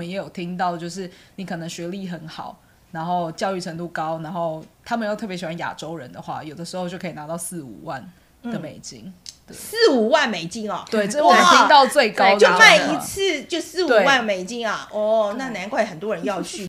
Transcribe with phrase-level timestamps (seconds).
[0.00, 2.58] 我们也有听到，就是你可能学历很好，
[2.90, 8.02] 然后教育程度高，然后他们又特别喜欢亚洲人的话，有的时候就可以拿到四五万
[8.44, 9.04] 的美金。
[9.04, 9.14] 嗯
[9.52, 14.88] 四五万美金哦，对，这是我听到最高的，就卖一次就四五万美金啊！
[14.92, 16.68] 哦，那难怪很多人要去。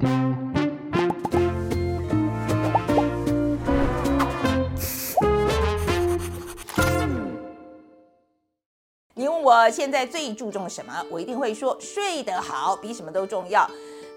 [9.46, 13.64] 我现在最注重什么，我一定会说睡得好比什么都重要。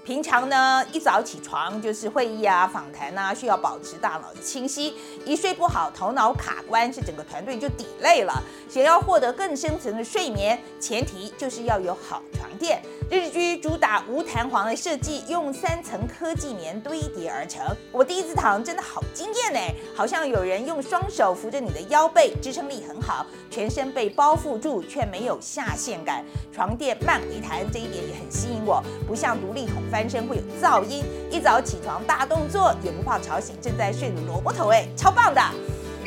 [0.04, 4.96] 平常呢，一早起床就是会议啊、访谈啊，需要保持大脑的清晰。
[5.26, 8.42] 一睡不好，头脑卡关，是整个团队就抵累了。
[8.68, 12.82] 想要获得更深层的睡眠，前提就是要有好床垫。
[13.12, 17.60] 日居主打无弹簧的设计，用三层科技棉堆叠而成。
[17.92, 19.60] 我第一次躺真的好惊艳呢，
[19.96, 26.24] 好像有人用双手扶着你的腰背，支撑力很好，全身被包覆住却没有下陷感。
[26.54, 31.04] 床垫慢回弹这一点也很吸引我，不像独立筒翻身会有噪音。
[31.32, 35.42] 一早起床大动作也不怕吵醒正在睡的萝卜头，哎，超棒的！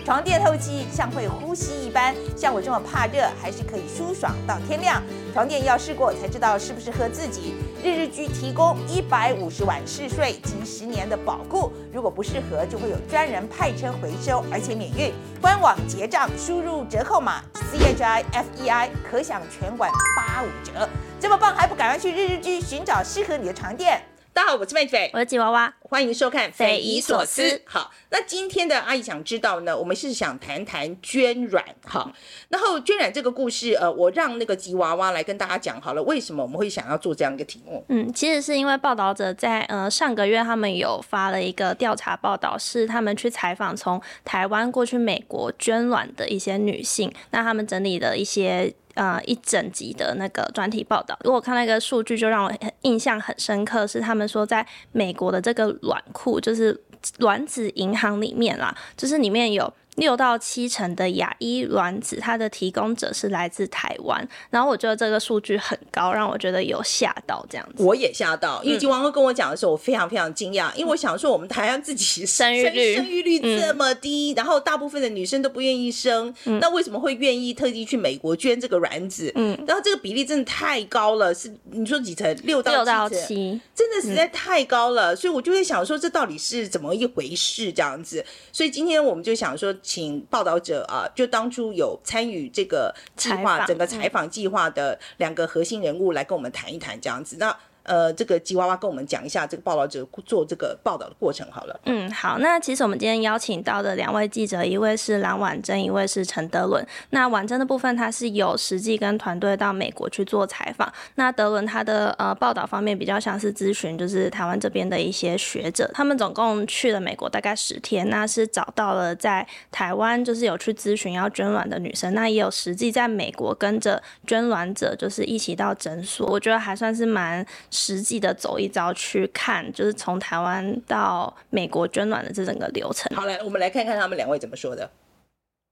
[0.04, 5.00] 床垫透气像会呼吸一般，像我这么怕热，还是可以舒爽到天亮。
[5.32, 7.54] 床垫要试过才知道适不适合自己。
[7.84, 15.12] 日日居提供一百五十晚试睡及十年的保固，如果不适合，就会有专人派车回收，而且免运。
[15.40, 20.88] 官网结账输入折扣码 C H I F E I，可享全馆八五折。
[21.20, 24.02] 这么棒，还不赶快去日日居寻找适合你的床垫？
[24.34, 27.42] 大家好，我是妹菲，我是吉娃娃，欢迎收看《匪夷所思》。
[27.66, 31.62] 好，那今天的阿姨想知道呢，我们是想谈谈捐卵。
[31.84, 32.10] 好，
[32.48, 37.84] 然后捐卵这个故事，呃，我让那个吉娃娃来跟大家讲好了，为什么我们会想要做这样一个题目？
[37.90, 48.72] 嗯，其实是因为报道者在呃上个月他们有发了一个调查报道，是他们去采访从台湾过去美国捐卵的一些女性，那他们整理的一些。
[48.94, 56.78] 呃，一整集的那个专题报道，如果看那个数据，就让我印象很深刻，是他们说在美国的这个卵库，就是
[57.18, 59.72] 卵子银行里面啦，就是里面有。
[59.96, 67.82] 六到七成的亚裔卵子，它的提供者是来自台湾，然后我觉得这个数据很高，让我觉得有吓到这样子。
[67.84, 79.30] 我也吓到，因为金王哥跟我讲的时候，我非常非常惊讶，嗯、因为我想说我们台湾自己生育率生育率这么低，嗯、然后大部分的女生都不愿意生，嗯、那为什么会愿意特地去美国捐这个卵子？
[79.34, 82.34] 嗯，然后这个比例真的太高了，是你说几成？
[82.44, 88.24] 六到七成，六到七，真的实在太高了，嗯、所以我就会想说这到底是怎么一回事这样子？
[88.50, 89.70] 所以今天我们就想说。
[89.82, 97.36] 请报道者啊，就当初有参与这个计划，整个采访计划的两个核心人物来跟我们谈一谈这样子。
[97.38, 97.54] 那。
[97.84, 101.80] 呃，这个吉娃娃跟我们讲一下这个报道者做这个报道的过程好了。
[101.86, 106.86] 嗯，好，那其实我们今天邀请到的两位记者，一位是蓝婉珍，一位是陈德伦。
[107.10, 110.92] 那婉珍的部分，他是有实际跟团队到美国去做采访。
[111.16, 115.90] 那德伦他的呃报道方面比较像是咨询，就是台湾这边的一些学者。
[115.92, 126.26] 他们总共去了美国大概十天，那是找到了在台湾就是有去咨询要捐卵的女生，那也有实际在美国跟着捐卵者，就是一起到诊所。
[126.28, 127.44] 我觉得还算是蛮。
[127.72, 133.10] 实际的走一遭去看，就是从台湾到美国捐卵的这整个流程。
[133.16, 134.88] 好，来，我们来看看他们两位怎么说的。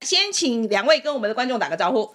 [0.01, 2.13] 先请两位跟我们的观众打个招呼。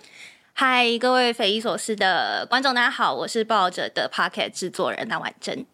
[0.53, 5.66] 嗨，各位匪夷所思的观众，大家好，我是报道者的 Pocket 制作人蓝婉珍。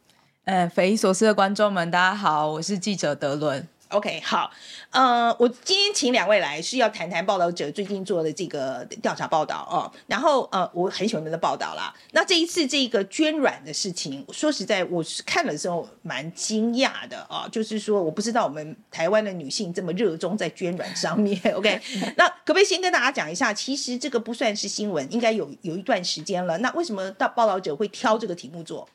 [0.44, 3.66] 嗯，匪夷所思的观众们，大家好，我是记者德伦。
[3.92, 4.50] OK，好，
[4.90, 9.92] 呃，我今天请两位来是要谈谈报道者最近做的这个调查报道哦。
[10.08, 11.94] 然后呃，我很喜欢你们的报道啦。
[12.12, 17.48] 那这一次这个捐卵的事情，说实在，我是看了之后蛮惊讶的啊。
[17.52, 21.38] 就是说，我不知道我们台湾的女性这么热衷在捐卵上面。
[21.54, 21.82] OK，
[22.16, 23.54] 那可不可以先跟大家讲一下？
[23.54, 26.58] 其实这个不算是新闻，应该有有一段时间了。
[26.60, 28.88] 那为什么到报道者会挑这个题目做？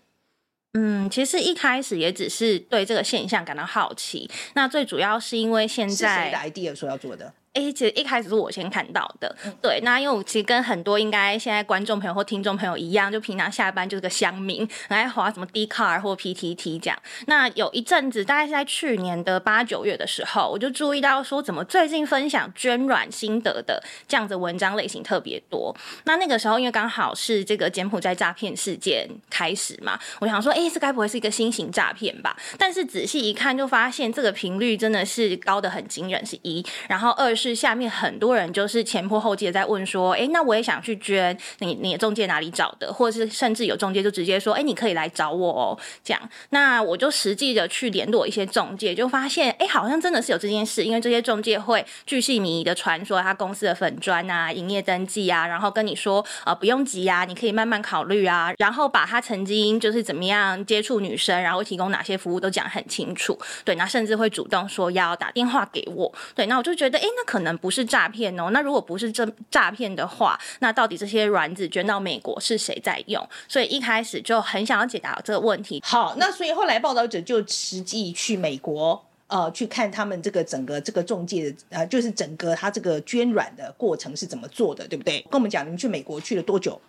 [0.79, 4.31] 嗯，其实一开始也只是对这个现象感到好奇。
[4.53, 7.33] 那最主要是因为现在是谁的 idea 说要做的？
[7.57, 9.35] 哎、欸，其实一开始是我先看到的。
[9.63, 16.99] 对，那因为我其实跟很多应该现在观众朋友或听众朋友一样，就平常下班就是个乡民，来滑什么 Dcard 或 PTT 这样。
[17.27, 25.75] 那有一阵子，大概是在去年的八九月的时候，我就注意到说，怎么最近分享捐卵心得的这样子文章类型特别多。
[26.05, 32.37] 那那个时候，因为刚好是这个柬埔寨诈骗事件开始嘛，我想说，哎、欸，这该不会是一个新型诈骗吧？
[32.59, 36.63] 但是仔细一看，就发现这个频率真的是高的很惊人，是一。
[36.89, 42.93] 然后二是是下面很多人就是前仆后继的在问说，哎、那我也想去捐，你你的中介哪里找的？
[42.93, 46.21] 或者是甚至有中介就直接说，哎、你可以来找我哦，这样。
[46.51, 63.39] 那我就实际的去联络一些中介，就发现，哎、好像真的是有这件事，因为这些中介会巨细靡遗的传说他公司的粉砖啊、营业登记啊，然后跟你说，呃，不用急啊，你可以慢慢考虑啊，然后把他曾经就是怎么样接触女生，然后提供哪些服务都讲很清楚。
[63.65, 66.13] 对，那甚至会主动说要打电话给我。
[66.35, 68.49] 对，那我就觉得，哎、那可可能不是诈骗哦。
[68.51, 73.29] 那如果不是这诈骗的话，那到底这些卵子捐到美国是谁在用？
[73.47, 75.83] 所以一开始就很想要解答这个问题。
[75.85, 85.21] 好，那所以后来报道者就实际去美国，呃，去看他们这个整个这个中介的，呃，就是整个他这个捐卵的过程是怎么做的，对不对？
[85.31, 86.81] 跟我们讲，你们去美国去了多久？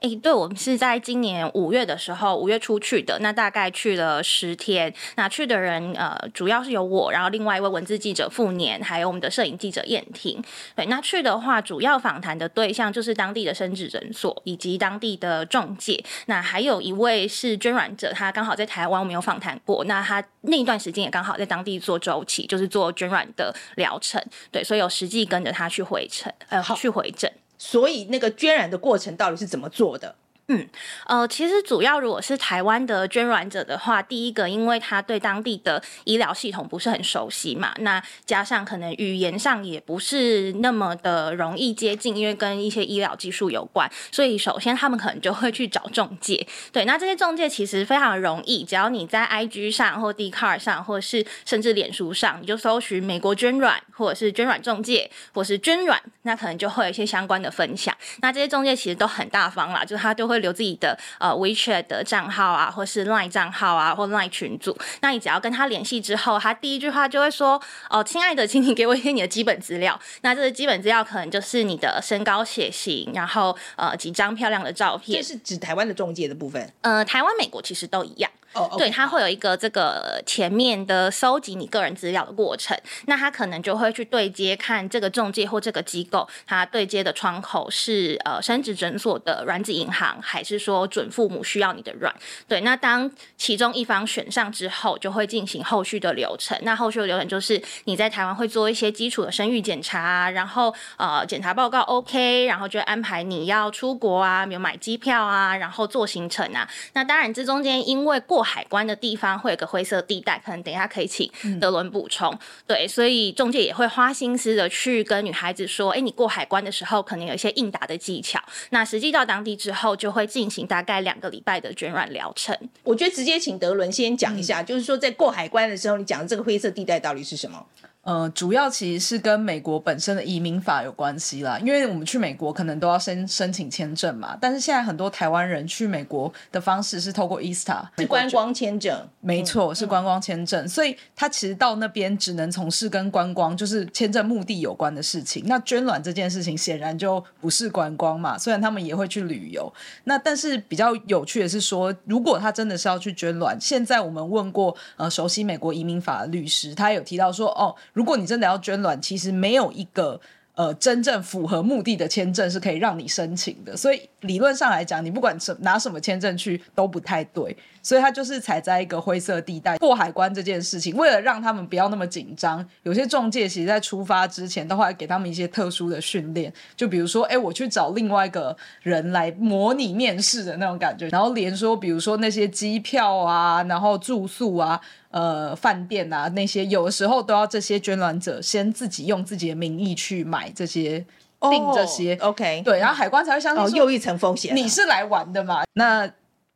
[0.00, 4.92] 哎、欸，对，我们是在今年五月的时候，五月初去的，那大概去了十天。
[5.16, 10.44] 那去的人，呃，主要是有我，然后另外一位文字记者傅年，还有我们的摄影记者燕婷。
[10.76, 16.04] 对，那去的话，主要访谈的对象就是当地的生殖诊所以及当地的中介。
[16.26, 19.84] 那还有一位是捐卵者，他刚好在台湾，我们有访谈过。
[19.86, 24.22] 那他那一段时间也刚好在当地做周期，就是做捐卵的疗程。
[24.52, 27.32] 对，所以有实际跟着他去回程，呃，去回诊。
[27.66, 30.16] 所以那个捐染的过程到底是怎么做的？
[30.48, 30.68] 嗯，
[31.06, 46.46] 呃，其实主要如果是台湾的捐卵者的话，第一个，因为他对当地的医疗系统不是很熟悉嘛，那加上可能语言上也不是那么的容易接近，因为跟一些医疗技术有关，所以首先他们可能就会去找中介。
[46.70, 57.96] 对，那这些中介其实非常容易，只要你在 IG 上或 d c a r 上，或者是甚至脸书上，你就搜寻美国捐卵，或者是捐卵中介，或是捐卵，那可能就会有一些相关的分享。
[58.20, 60.33] 那这些中介其实都很大方啦，就是他就会。
[60.34, 64.76] 会留自己的呃 WeChat 的账号啊，或是 Line 账号啊，或 Line 群组。
[65.00, 67.60] 那你只要跟他联系之后，他第一句话就会说
[67.90, 69.98] ：“哦，亲爱的，请你给我一些你的基本资料。
[70.22, 75.22] ”那这个基本资料可能就是你的身高、血型，然后呃几张漂亮的照片。
[75.22, 76.72] 这是指台湾的中介的部分。
[76.82, 78.30] 呃，台湾、美国其实都一样。
[78.54, 92.14] 哦对，他会有一个这个前面的收集你个人资料的过程，那他可能就会去对接看这个中介或这个机构，他对接的窗口是呃生殖诊所的卵子银行，还是说准父母需要你的卵？
[92.46, 96.56] 对，那当其中一方选上之后，就会进行后续的流程。
[96.62, 106.68] 那后续的流程就是你在台湾会做一些基础的生育检查，然后呃检查报告 OK，然后就安排你要出国啊，比如买机票啊，然后做行程啊。
[106.92, 112.30] 那当然这中间因为过海关的地方会有个灰色地带，可能等一下可以请德伦补充。
[112.32, 118.38] 嗯、对，所以中介也会花心思的去跟女孩子说：“哎，你过海关的时候，可能有一些应答的技巧。”
[118.70, 122.56] 那实际到当地之后，就会进行大概两个礼拜的卷软疗程。
[122.82, 127.66] 我觉得直接请德伦先讲一下，嗯、就是说在过海关的时候，你讲的这个灰色地带到底是什么？
[128.04, 145.42] 呃，主要其实是跟美国本身的移民法有关系啦，因为我们去美国可能都要申申请签证嘛，但是现在很多台湾人去美国的方式是透过 ESTA，是观光签证，没错，是观光签证，嗯、所以他其实到那边只能从事跟观光就是签证目的有关的事情。
[145.46, 149.72] 那捐卵这件事情显然就不是观光嘛，虽然他们也会去旅游，
[150.04, 157.74] 那但是比较有趣的是说，如果他真的是要去捐卵，现在我们问过呃熟悉美国移民法的律师，他有提到说哦。
[157.94, 160.20] 如果你真的要捐卵，其实没有一个
[160.54, 169.78] 呃真正符合目的的签证是可以让你申请的，所以理论上来讲，你不管什拿什么签证去都不太对，所以他就是踩在一个灰色地带。
[169.78, 184.80] 过海关这件事情，为了让他们不要那么紧张，有些中介其实在出发之前都会给他们一些特殊的训练，就比如说，哎，我去找另外一个人来模拟面试的那种感觉，然后连说，比如说那些机票啊，然后住宿啊。
[185.10, 190.98] 呃，饭店啊，那些有的时候都要这些捐卵者先自己用自己的名义去买这些
[191.40, 195.62] 订这些，OK，对，然后海关才会相信说，又一层风险，你是来玩的嘛？
[195.74, 196.10] 那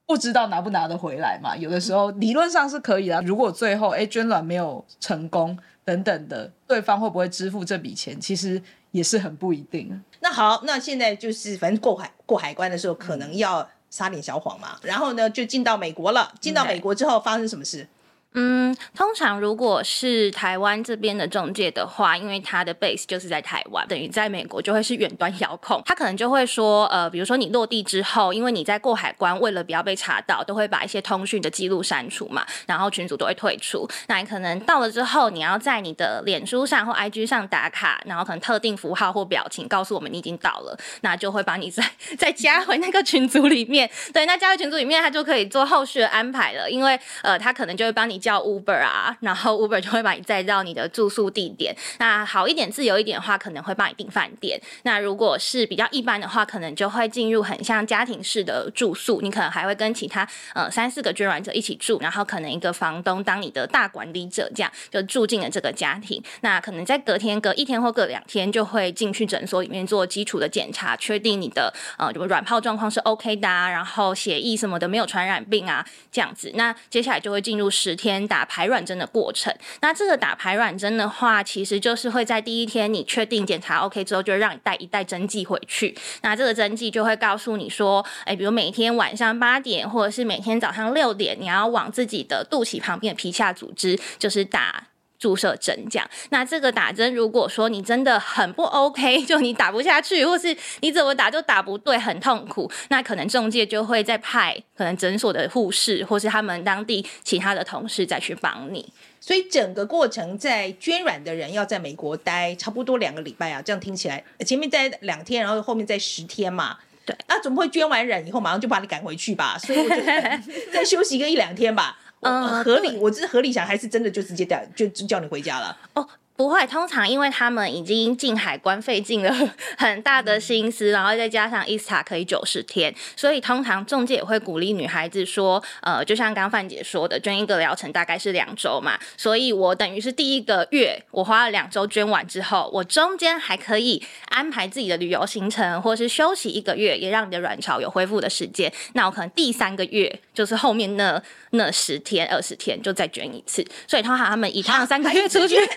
[0.09, 1.55] 不知道拿不拿得回来嘛？
[1.55, 8.19] 有的时候理论上是可以的，如果最后哎捐卵没有成功等等的，对方会不会支付这笔钱？
[8.19, 8.61] 其实
[8.91, 10.03] 也是很不一定。
[10.21, 16.33] 那好，那现在就是反正过海过海关的时候，可能要撒点小谎嘛，然后呢就进到美国了。
[16.41, 17.83] 进到美国之后发生什么事？
[17.83, 17.89] 嗯，
[18.35, 33.89] 嗯通常如果是台湾这边的中介的话，因为他的 base 就是在台湾，等于在美国就会是远端遥控，他可能就会说，呃，比如说你落地之后，因为你在过海关，为了不要被查到，都会把一些通讯的记录删除嘛，然后群组都会退出。
[34.09, 41.83] 那你可能到了之后，你要在你的脸书上或 IG 上打卡，然后可能特定符号或表情告诉我们你已经到了，那就会把你再
[42.19, 43.91] 再加回那个群组里面。
[44.13, 48.18] 对，那加回群组里面，他就可以做后续的安排了，因为呃，他可能就会帮你。
[48.19, 51.75] 叫 Uber 啊，然后 Uber 就会把你载到你的住宿地点。
[51.99, 54.61] 那好一点、自由一点的话，可能会帮你订饭店。
[54.83, 59.21] 那如果是比较一般的话，可能就会进入很像家庭式的住宿。
[59.21, 66.23] 你可能还会跟其他呃三四个捐卵者一起住，然后可能一个房东当你的大管理者，这样就住进了这个家庭。
[66.41, 76.53] 那可能在隔天、隔一天或隔两天，就会进去诊所里面做基础的检查，确定你的呃什么卵泡状况是 OK 的啊，然后血液什么的没有传染病啊，这样子。
[76.55, 78.08] 那接下来就会进入十天。
[78.29, 85.95] 打排卵针的过程，那这个打排卵针的话，其实就是会在第一天你确定检查 OK 之后，就让你带一袋针剂回去。
[86.23, 94.85] 那这个针剂就会告诉你说，哎，比如每天晚上八点，或者是每天早上六点，你要往自己的肚脐旁边的皮下组织，就是打。
[95.19, 108.93] 注射针这样，那这个打针，如果说你真的很不 OK， 就你打不下去，或是你怎么打就打不对，很痛苦，那可能中介就会再派可能诊所的护士，或是他们当地其他的同事再去帮你。
[109.21, 116.79] 所以整个过程在捐卵的人要在美国待差不多两个礼拜啊，这样听起来前面待两天，然后后面再十天嘛。
[117.05, 119.59] 对，那怎么会捐完卵以后马上就把你赶回去吧？
[119.59, 120.03] 所以我就
[120.73, 121.99] 再休息个一两天吧。
[122.21, 125.77] 嗯，合理，我只是合理想，还是真的就直接带，就就叫你回家了。
[125.95, 126.09] 哦。
[126.39, 129.35] 不会，通常因为他们已经进海关费尽了
[129.77, 148.73] 很大的心思，然后再加上 ISTA 可以九十天，所以通常中介也会鼓励女孩子说，呃，就像刚刚范姐说的，捐一个疗程大概是两周嘛，所以我等于是第一个月我花了两周捐完之后，我中间还可以安排自己的旅游行程，或是休息一个月，也让你的卵巢有恢复的时间。
[148.93, 155.57] 那我可能第三个月就是后面那那十天二十天就再捐一次，所以通常他们一趟三个月出去。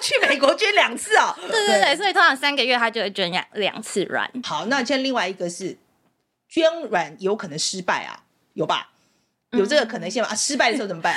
[0.00, 4.30] 去美国捐两次哦， 对对对，所以通常三个月他就会捐两两次卵。
[4.44, 5.76] 好，那现在另外一个是
[6.48, 8.91] 捐卵有可能失败啊，有吧？
[9.58, 10.28] 有这个可能性吗？
[10.30, 11.14] 啊，失败的时候怎么办？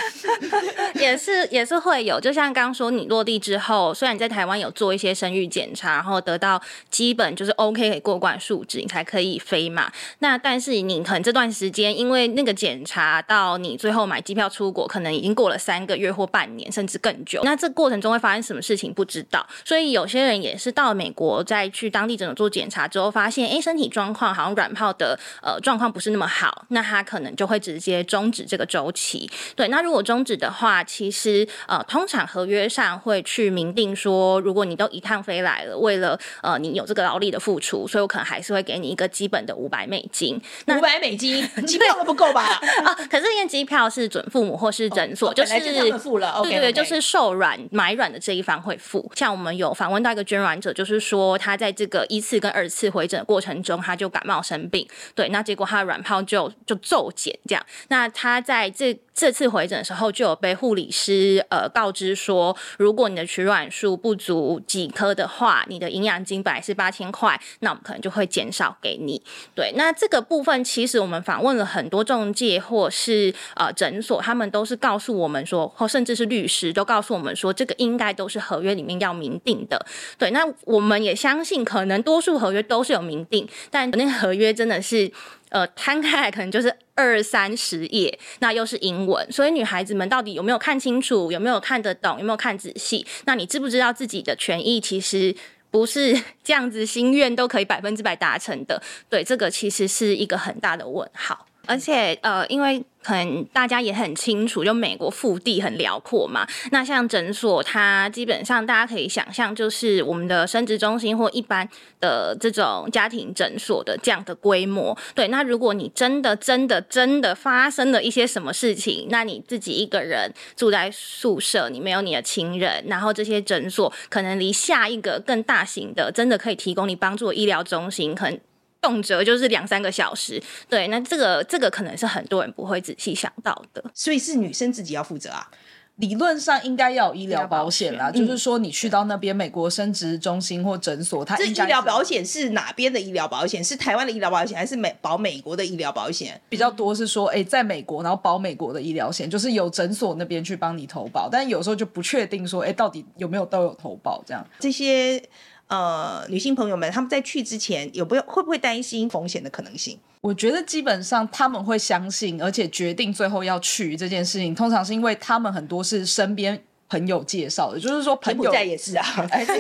[0.96, 9.90] 也是也是会有，就像刚说，你落地之后，虽然你在台湾有做一些生育检查，然后得到基本就是 OK 可以过关数值，你才可以飞嘛。
[10.20, 17.40] 那但是你可能这段时间，因为那个检查到你最后买机票出国，可能已经过了三个月或半年，甚至更久。
[17.46, 28.25] 那这过程中会发生什么事情不知道，所以有些人也是到了美国再去当地诊所做检查之后，发现哎，身体状况好像软泡的呃状况不是那么好，那他可能就会直接中。
[28.26, 29.68] 终止这个周期，对。
[29.68, 40.42] 那如果终止的话，其实呃，通常合约上会去明定说，如果你都一趟飞来了，为了呃你有这个劳力的付出，所以我可能还是会给你一个基本的五百美金。
[40.66, 42.42] 五百美金， 机票都不够吧？
[42.84, 49.12] 啊，可是因为机票是准父母或是诊所，哦、就是对对对，就是受软买软的这一方会付。
[49.14, 58.12] 像我们有访问到一个捐卵者，就是说他在这个一次跟二次回诊的过程中，他就感冒生病，对，那结果他的卵泡就就骤减这样，那。
[58.16, 69.22] 他在这这次回诊的时候，就有被护理师呃告知说，如果你的取卵数不足几颗的话，你的营养金本来是八千块，那我们可能就会减少给你。
[69.56, 79.86] 对，那这个部分其实我们访问了很多中介或是呃诊所，他们都是告诉我们说，或甚至是律师都告诉我们说，这个应该都是合约里面要明定的。
[80.18, 85.10] 对，那我们也相信，可能多数合约都是有明定，但那个合约真的是。
[85.50, 93.06] 呃，摊开来可能就是二三十页，那又是英文，所以女孩子们到底有没有看清楚，有没有看得懂，有没有看仔细？
[93.26, 95.36] 那你知不知道自己的权益其实
[95.70, 98.82] 不是这样子，心愿都可以百分之百达成的？
[99.10, 102.84] 对，这个其实是一个很大的问号，而且呃，因为。
[103.06, 106.44] 可能大家也很清楚，就美国腹地很辽阔嘛。
[106.72, 111.70] 那像诊所，它基本上大家可以想象，就是我们的生殖中心或一般
[112.00, 114.98] 的这种家庭诊所的这样的规模。
[115.14, 128.40] 对，那如果你真的、真的、真的发生了一些什么事情，那你自己一个人住在宿舍，你没有你的亲人，然后这些诊所可能离下一个更大型的、真的可以提供你帮助的医疗中心，可能。
[128.86, 130.40] 动辄就是两三个小时，
[130.70, 135.50] 对，那这个这个可能是很多人不会仔细想到的，所以是女生自己要负责啊。
[135.96, 143.64] 理论上应该要有医疗保险啦，就是说你去到那边美国生殖中心或诊所，它这医疗保险是哪边的医疗保险？
[143.64, 146.40] 是台湾的医疗保险，还是美保美国的医疗保险？
[146.50, 154.46] 比较多是说，哎，在美国，然后保美国的医疗险，就是有诊所那边去帮你投保，但有时候就不确定说，哎，到底有没有都有投保这样。
[154.60, 155.24] 这些
[155.68, 159.98] 呃女性朋友们，他们在去之前有不有会不会担心风险的可能性？
[160.22, 169.60] 我觉得基本上他们会相信，而且决定最后要去这件事情，通常是因为他们很多是身边朋友介绍的，就是说朋友在也是啊， 哎，对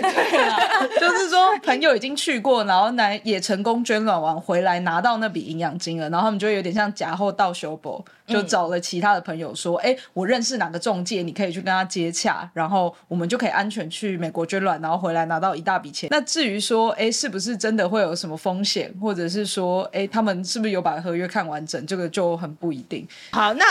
[0.49, 0.57] 啊，
[0.99, 8.03] 就是说朋友已经去过，然后来也成功捐卵完回来拿到那笔营养金了，然后他们就有点像假后到修补。
[8.27, 16.09] 就找了其他的朋友说，哎、嗯，我认识哪个中介，你可以去跟他接洽，然后我们就可以安全去美国捐卵，然后回来拿到一大笔钱。
[16.11, 23.07] 那至于说，哎，是不是真的会有什么风险，或者是说，哎，他们是不是有把合约看完整，这个就很不一定。
[23.31, 23.65] 好，那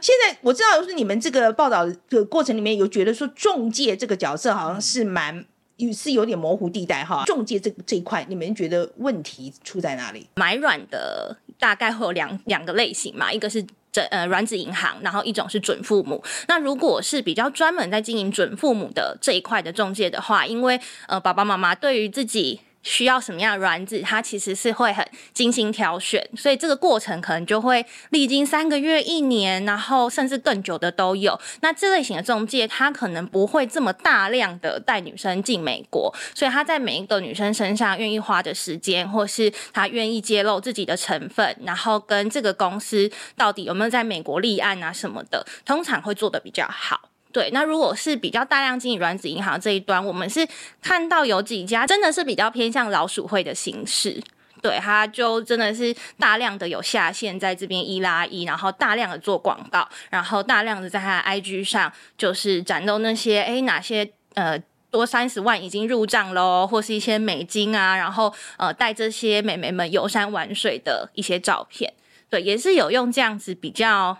[0.00, 5.44] 现在我知道，就是你们这个报道的过程里面有觉得说，中介这个角色好像是蛮。
[5.92, 10.26] 是有点模糊地带哈，中介这这一块，你们觉得问题出在哪里？
[10.36, 13.62] 买卵的大概会有两两个类型嘛，一个是
[13.94, 16.22] 这呃卵子银行，然后一种是准父母。
[16.48, 22.60] 那如果是比较专门在经营准父母的这一块的中介的话，因为呃爸爸妈妈对于自己。
[22.84, 31.36] 需要什么样的卵子，它其实是会很精心挑选，所以这个过程可能就会历经三个月、一年，然后甚至更久的都有。
[31.62, 47.08] 那这类型的中介，他可能不会这么大量的带女生进美国，所以他在每一个女生身上愿意花的时间，或是他愿意揭露自己的成分，然后跟这个公司到底有没有在美国立案啊什么的，通常会做的比较好。
[47.34, 50.46] 对，那如果是比较大量经营软子银行这一端，我们是
[50.80, 54.22] 看到有几家真的是比较偏向老鼠会的形式，
[54.62, 64.56] 对，他就真的是大量的有下线在这边一拉一，然后大量的做广告，然后大量的在他的 IG 上就是展露那些哎哪些呃
[64.92, 71.92] 多三十万已经入账喽，或是一些美金啊，然后呃带这些美眉们游山玩水的一些照片，
[72.30, 74.16] 对，也是有用这样子比较。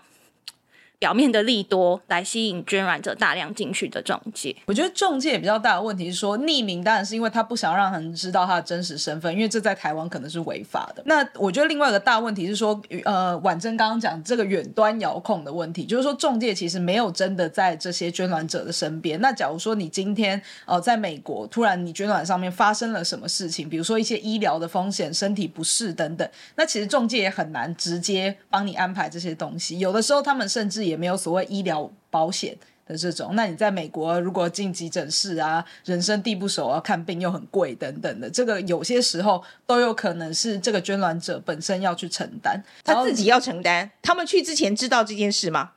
[0.99, 11.03] 表面的利多来吸引捐卵者大量进去的中介，我觉得中介比较大的问题是说匿名，当然是因为他不想让人知道他的真实身份，因为这在台湾可能是违法的。
[11.05, 19.19] 那我觉得另外一个大问题是说，呃，婉珍刚刚讲这个远端遥控的问题，就是说中介其实没有真的在这些捐卵者的身边。
[19.19, 29.79] 那假如说你今天呃在美国突然你捐卵上面发生了什么事情，比如说一些医疗的风险、身体不适等等，那其实中介也很难直接帮你安排这些东西。
[29.79, 43.89] 有的时候他们甚至也没有所谓医疗保险的这种，那你在美国如果进急诊室啊，人生地不熟啊，看病又很贵等等的，这个有些时候都有可能是这个捐卵者本身要去承担，他自己要承担。
[44.01, 45.71] 他们去之前知道这件事吗？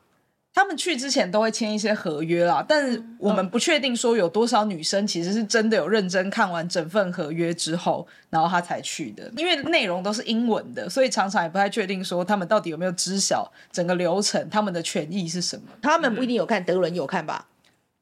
[0.54, 15.62] 他们去之前都会签一些合约啦，但是我们不确定说有多少女生其实是真的有认真看完整份合约之后，然后她才去的，因为内容都是英文的，所以常常也不太确定说他们到底有没有知晓整个流程，他们的权益是什么。
[15.80, 17.46] 他们不一定有看，德伦有看吧？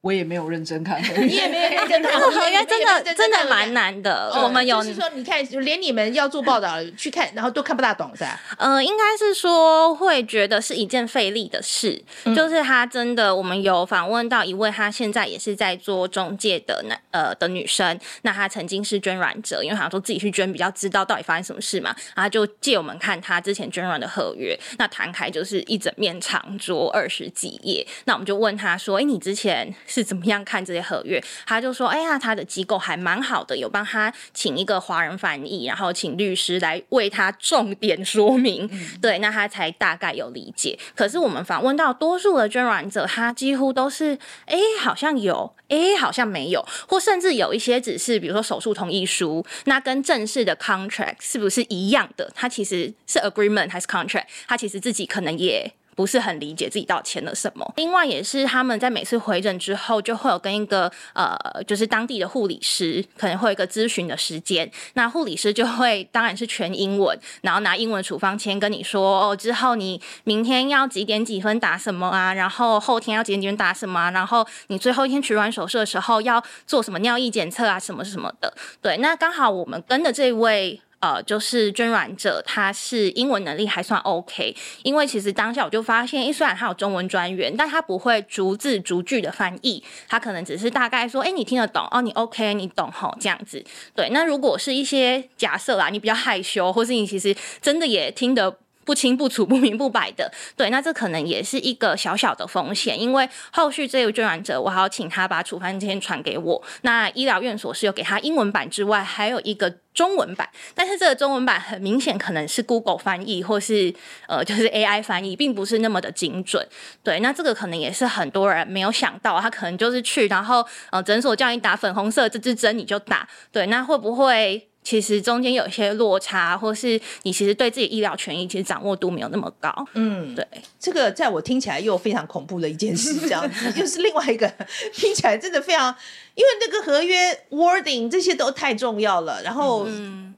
[0.01, 4.31] 我也没有认真看， 你也没有认真看，这个合约真的真的蛮难的。
[4.41, 8.39] 我们有，就是说，你看，连你们要做报道去看，然后都看不大懂，是吧？
[8.57, 12.01] 呃，应该是说会觉得是一件费力的事。
[12.35, 17.99] 就是他真的，我们有访问到一位，他现在也是在做中介的男呃的女生。
[18.21, 24.57] 那她曾经是捐卵者，因为好像说自己去捐比较知道到底发生什么事嘛，然后就借我们看他之前捐卵的合约。
[24.77, 27.85] 那摊开就是一整面长桌二十几页。
[28.05, 31.19] 那我们就问他说：“哎，你之前？”是怎么样看这些合约？
[31.47, 40.77] 他就说：“哎呀，他的机构还蛮好的，有帮他请一个华人翻译，然后请律师来为他重点说明，嗯、对，那他才大概有理解。
[40.95, 52.31] 可是我们访问到多数的捐卵者，他几乎都是哎，好像有，哎，好像没有，或甚至有一些只是比如说手术同意书，那跟正式的 contract 是不是一样的？
[52.35, 54.25] 他其实是 agreement 还是 contract？
[54.47, 57.73] 他其实自己可能也。”不是很理解自己到底签了什么。
[57.75, 64.71] 另外也是他们在每次回诊之后，就会有跟一个呃，就是当地的护理师，可能会有一个咨询的时间。
[64.93, 72.31] 那护理师就会当然是全英文，然后拿英文处方签跟你说哦，之后你明天要几点几分打什么啊？
[72.31, 74.11] 然后后天要几点几分打什么啊？
[74.11, 77.79] 然后你最后一天取卵手术的时候要做什么尿液检测啊？
[77.79, 78.53] 什么什么的。
[78.83, 80.79] 对，那刚好我们跟的这位。
[80.99, 93.63] 呃，就是捐卵者，他是英文能力还算 OK，因为其实当下我就发现，诶，虽然他有中文专员，但他不会逐字逐句的翻译，他可能只是大概说，诶，你听得懂哦，你 OK，你懂吼，这样子。
[93.95, 98.57] 对，那如果是一些假设啦，你比较害羞，或是你其实真的也听得。
[98.87, 100.31] 不清不楚、 不明不白的。
[100.55, 106.63] 对，那这可能也是一个小小的风险，因为后续这位捐卵者，我还要请他把处方箋传给我。
[106.81, 113.93] 那医疗院所是有给他英文版之外，还有一个中文版，但是这个中文版很明显可能是 Google 翻译或是
[114.27, 116.65] 呃就是 AI 翻译，并不是那么的精准。
[117.03, 123.27] 对，那这个可能也是很多人没有想到，他可能就是去，然后呃诊所叫你打粉红色这支针你就打。
[123.51, 124.69] 对，那会不会？
[124.83, 129.69] 其实中间有一些落差，或是你其实对自己医疗权益其实掌握度没有那么高。
[129.93, 130.47] 嗯，对，
[130.79, 134.47] 这个在我听起来又非常恐怖的一件事，这样子又是另外一个
[134.93, 135.93] 听起来真的非常，
[136.35, 139.85] 因为那个合约 wording 这些都太重要了，然后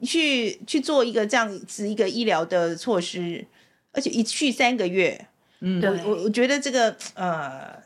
[0.04, 3.46] 去、嗯、去做一个这样子一个医疗的措施，
[3.92, 5.28] 而且一去三个月，
[5.60, 7.78] 嗯，我我我觉得这个呃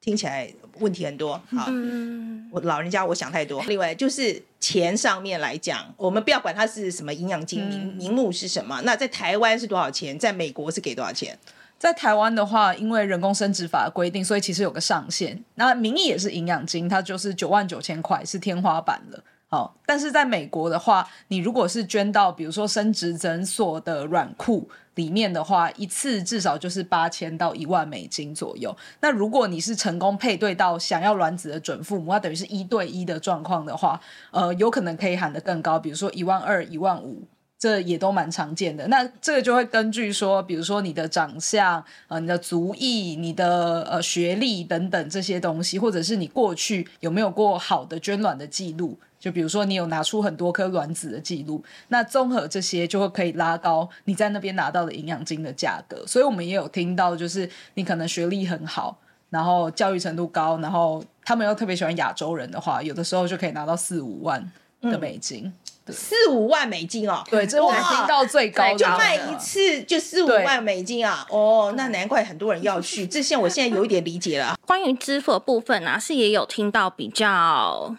[0.00, 0.52] 听起来。
[0.80, 3.62] 问题很多，好，嗯、我老人家我想太多。
[3.64, 8.80] 另外就是钱上面来讲，我们不要管它是什么营养金名、嗯、名目是什么。
[8.84, 10.18] 那在台湾是多少钱？
[10.18, 11.38] 在美国是给多少钱？
[11.78, 15.40] 在台湾的话，因为人工生殖法的规定，所以其实有个上限。
[15.54, 19.22] 那名义也是营养金，它就是九万九千块是天花板了。
[19.50, 28.76] 好，但是在美国的话，你如果是捐到比如说生殖诊所的软库里面的话，一次至少就是八千到一万美金左右。
[29.00, 33.98] 那如果你是成功配对到想要卵子的准父母，那等于是一对一的状况的话，
[34.32, 37.22] 呃，有可能可以喊得更高，比如说一万二、一万五，
[37.58, 38.86] 这也都蛮常见的。
[38.88, 48.98] 那这个就会根据说，比如说你的长相、呃，你的族裔、你的呃学历等等这些东西，或者是你过去有没有过好的捐卵的记录。
[49.20, 56.06] 就比如说，你有拿出很多颗卵子的记录，那综合这些就会可以拉高你在那边拿到的营养金的价格。
[56.06, 58.96] 所以我们也有听到，就是你可能学历很好，
[59.30, 64.52] 然后教育程度高，然后他们又特别喜欢亚洲人的话，有的时候就可以拿到四五万
[64.82, 65.52] 的美金，
[65.86, 67.24] 嗯、四五万美金哦。
[67.28, 71.26] 对，这我们听到最高的，就卖一次就四五万美金啊！
[71.30, 73.04] 哦，那难怪很多人要去。
[73.06, 74.56] 这现我现在有一点理解了。
[74.64, 77.96] 关于支付的部分啊，是也有听到比较。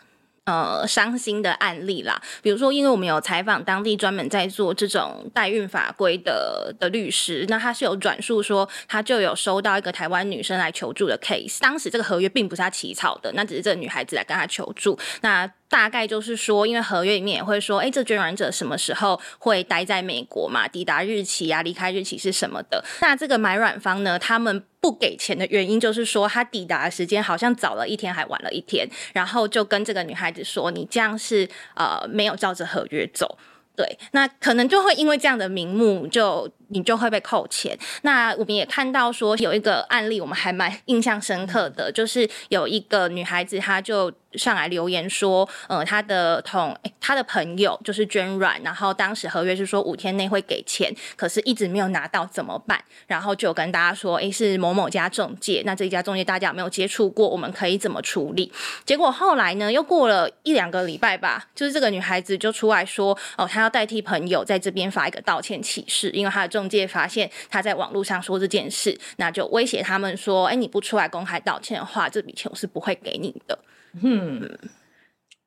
[0.49, 15.47] 呃，伤心的案例啦，比如说，因为我们有采访当地专门在做这种代孕法规的的律师，那他是有转述说，他就有收到一个台湾女生来求助的 case，当时这个合约并不是他起草的，那只是这个女孩子来跟他求助，那。
[15.69, 20.67] 大概就是说，因为合约里面也会说，哎，这捐卵者什么时候会待在美国嘛？
[20.67, 22.83] 抵达日期啊，离开日期是什么的？
[23.01, 33.37] 那这个买卵方呢，他们不给钱的原因就是说，他抵达的时间好像早了一天，还晚了一天，然后就跟这个女孩子说，你这样是呃没有照着合约走。
[33.75, 37.77] 对，那可能就会因为这样的名目，就你就会被扣钱。
[38.01, 52.83] 那我们也看到说有一个案例，我们还蛮印象深刻的，就是有一个女孩子，她就上来留言说，呃，她的同她的朋友就是捐卵，然后当时合约是说五天内会给钱，可是一直没有拿到怎么办？
[53.07, 57.27] 然后就跟大家说，诶，是某某家中介，那这一家中介大家有没有接触过？
[57.27, 58.51] 我们可以怎么处理？
[58.85, 63.69] 结果后来呢，又过了一两个礼拜吧，就是这个女孩子就出来说，哦，她要。
[63.69, 73.59] 代替朋友在这边发一个道歉启事，因为她的中介发现他在网络上说这件事，那就威胁他们说：“哎，你不出来公开道歉的话，这笔钱我是不会给你的。”
[74.01, 74.57] 嗯，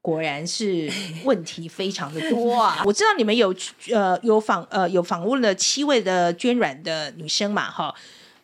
[0.01, 0.89] 果然是
[1.25, 2.83] 问题非常的多啊！
[2.87, 3.55] 我知道你们有
[3.93, 7.95] 呃有访呃有访问了七位的捐卵的女生嘛，哈，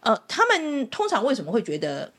[0.00, 2.12] 呃，他们通常为什么会觉得？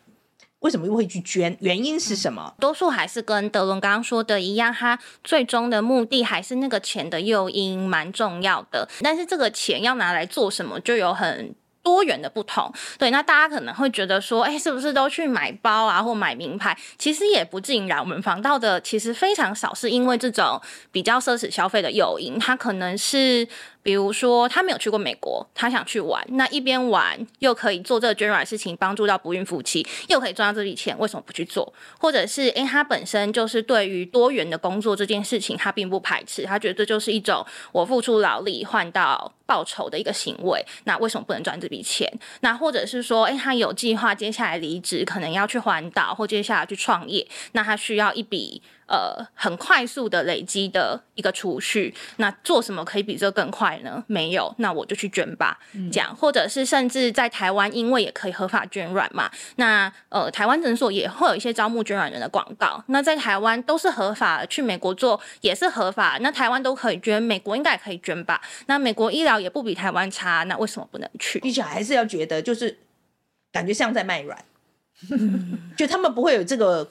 [0.59, 1.55] 为什么又会去捐？
[1.61, 2.53] 原因是什么？
[2.59, 8.87] 多数还是跟德伦刚刚说的一样，他最终的目的还是那个钱的诱因蛮重要的。
[9.01, 12.69] 但是这个钱要拿来做什么，就有很多元的不同。
[12.97, 16.77] 对，那大家可能会觉得说，哎，是不是都去买包啊，或买名牌？
[16.97, 17.97] 其实也不尽然。
[17.97, 23.47] 我们防盗的其实非常少，是因为这种比较奢侈消费的诱因，它可能是。
[23.81, 31.71] 比如说，他没有去过美国，他想去玩，那一边玩又可以做这个捐卵事情，帮助到不孕夫妻，又可以赚到这笔钱，为什么不去做？
[31.99, 42.11] 或者是，诶，他本身就是对于多元的工作这件事情，他并不排斥，他觉得这就是一种我付出劳力换到报酬的一个行为，那为什么不能赚这笔钱？
[42.41, 48.61] 那或者是说，诶，他有计划接下来离职，可能要去环岛或接下来去创业，那他需要一笔。
[48.89, 54.03] 呃，很快速的累积的一个储蓄，那做什么可以比这更快呢？
[54.07, 55.59] 没有，那我就去捐吧。
[55.73, 62.83] 嗯、这样，或者是甚至在台湾，因为也可以合法捐卵嘛，那呃，台湾诊所也会有一些招募捐卵人的广告。
[62.87, 66.17] 那在台湾都是合法，去美国做也是合法。
[66.21, 68.41] 那台湾都可以捐，美国应该也可以捐吧？
[68.65, 71.39] 那美国医疗也不比台湾差，那为什么不能去？
[71.41, 72.79] 毕竟还是要觉得就是
[73.51, 74.43] 感觉像在卖卵，
[75.77, 76.89] 就他们不会有这个。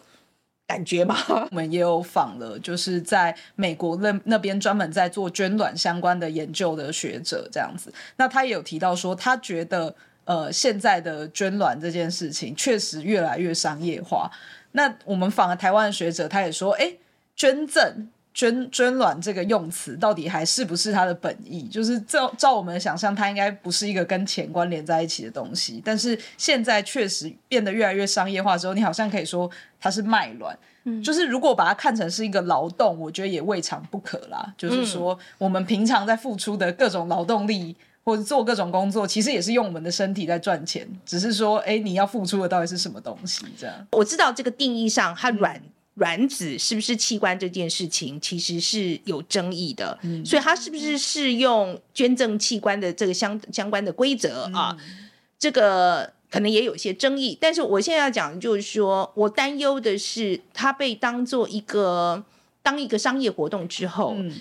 [0.69, 1.17] 感觉吗？
[1.51, 7.93] 我们也有访了，就是在美国那那边专门在做捐卵相关的研究的学者，这样子。
[8.17, 9.93] 那他也有提到说，他觉得
[10.27, 14.31] 呃现在的捐卵这件事情确实越来越商业化。
[14.73, 16.93] 那我们访了台湾的学者，他也说，哎，
[17.35, 18.09] 捐赠。
[18.39, 21.67] 捐捐卵这个用词到底还是不是它的本意？
[21.67, 25.83] 就是照照我们的想象，它应该不是一个跟钱关联在一起的东西。
[25.85, 30.57] 但是现在确实变得越来越商业化之后，你好像可以说它是卖卵。
[30.85, 34.55] 嗯，就是如果把它看成是一个劳动，我觉得也未尝不可啦。
[34.57, 37.75] 就是说，我们平常在付出的各种劳动力
[38.05, 40.89] 或者做各种工作，其实也是用我们的身体在赚钱。
[41.05, 43.45] 只是说，哎，你要付出的到底是什么东西？
[43.59, 45.61] 这样，我知道这个定义上，它卵。
[45.99, 54.77] 卵子是不是器官这件事情，其实是有争议的，嗯、所以它是不是适用捐赠器官的这个相相关的规则啊？
[54.81, 55.09] 嗯、
[55.39, 57.37] 这个可能也有些争议。
[57.41, 62.25] 但是我现在要讲的就是说，我担忧的是，它被当做一个
[62.63, 64.33] 当一个商业活动之后，嗯、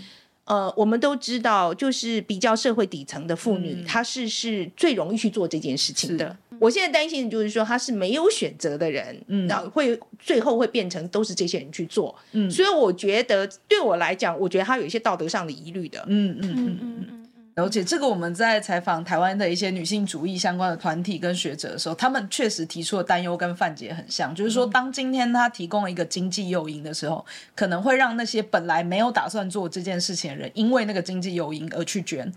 [0.46, 6.38] 呃，我们都知道，就是比较社会底层的妇女，她、嗯、是是最容易去做这件事情的。
[6.60, 17.28] 我现在担心的就是说，他是没有选择的人，嗯，然后会最后会变成都是这些人去做，嗯，所以我觉得对我来讲，我觉得他有一些道德上的疑虑的，嗯嗯嗯嗯嗯。
[17.56, 32.32] 而且这个我们在采访台湾的一些女性主义相关的团体跟学者的时候，他们确实提出的担忧跟范姐很像，就是说，当今天他提供了一个经济诱因的时候，可能会让那些本来没有打算做这件事情的人，因为那个经济诱因而去捐，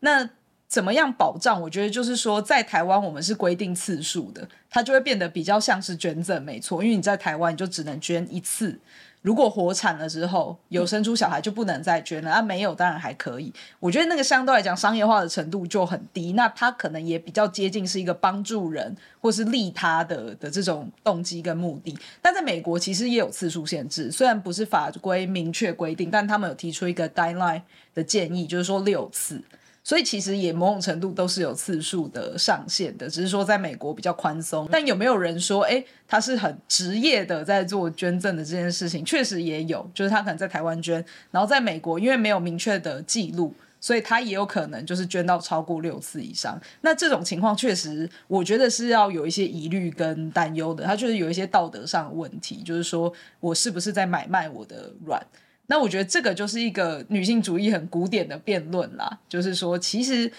[0.00, 0.28] 那。
[0.68, 1.60] 怎么样保障？
[1.62, 6.82] 我觉得就是说，在台湾我们是规定次数的，它就会变得比较像是捐赠，没错。
[6.82, 8.78] 因为你在台湾，你就只能捐一次。
[9.22, 12.30] 如果活产了之后有生出小孩，就不能再捐了。
[12.30, 13.52] 啊，没有当然还可以。
[13.80, 16.34] 我觉得那个相对来讲商业化的程度就很低。
[16.34, 21.96] 那它可能也比较接近是一个帮助人或是利他的的这种动机跟目的。
[22.22, 27.62] 但在美国其实也有次数限制，虽然不是法规明确规定，但他们有提出一个 guideline
[27.94, 29.42] 的建议，就是说六次。
[29.86, 34.68] 所以其实也某种程度都是有次数的上限的，只是说在美国比较宽松。
[34.68, 39.04] 但有没有人说，哎，他是很职业的在做捐赠的这件事情？
[39.04, 46.60] 确实也有，就是他可能在台湾捐，然后在美国因为没有明确的记录，所以他也有可能就是捐到超过六次以上。
[46.80, 50.82] 那这种情况确实，我觉得是要有一些疑虑跟担忧的。
[50.82, 55.24] 他就是有一些道德上的问题，就是说我是不是在买卖我的卵？
[55.68, 60.30] 那我觉得这个就是一个女性主义很古典的辩论啦，就是说其实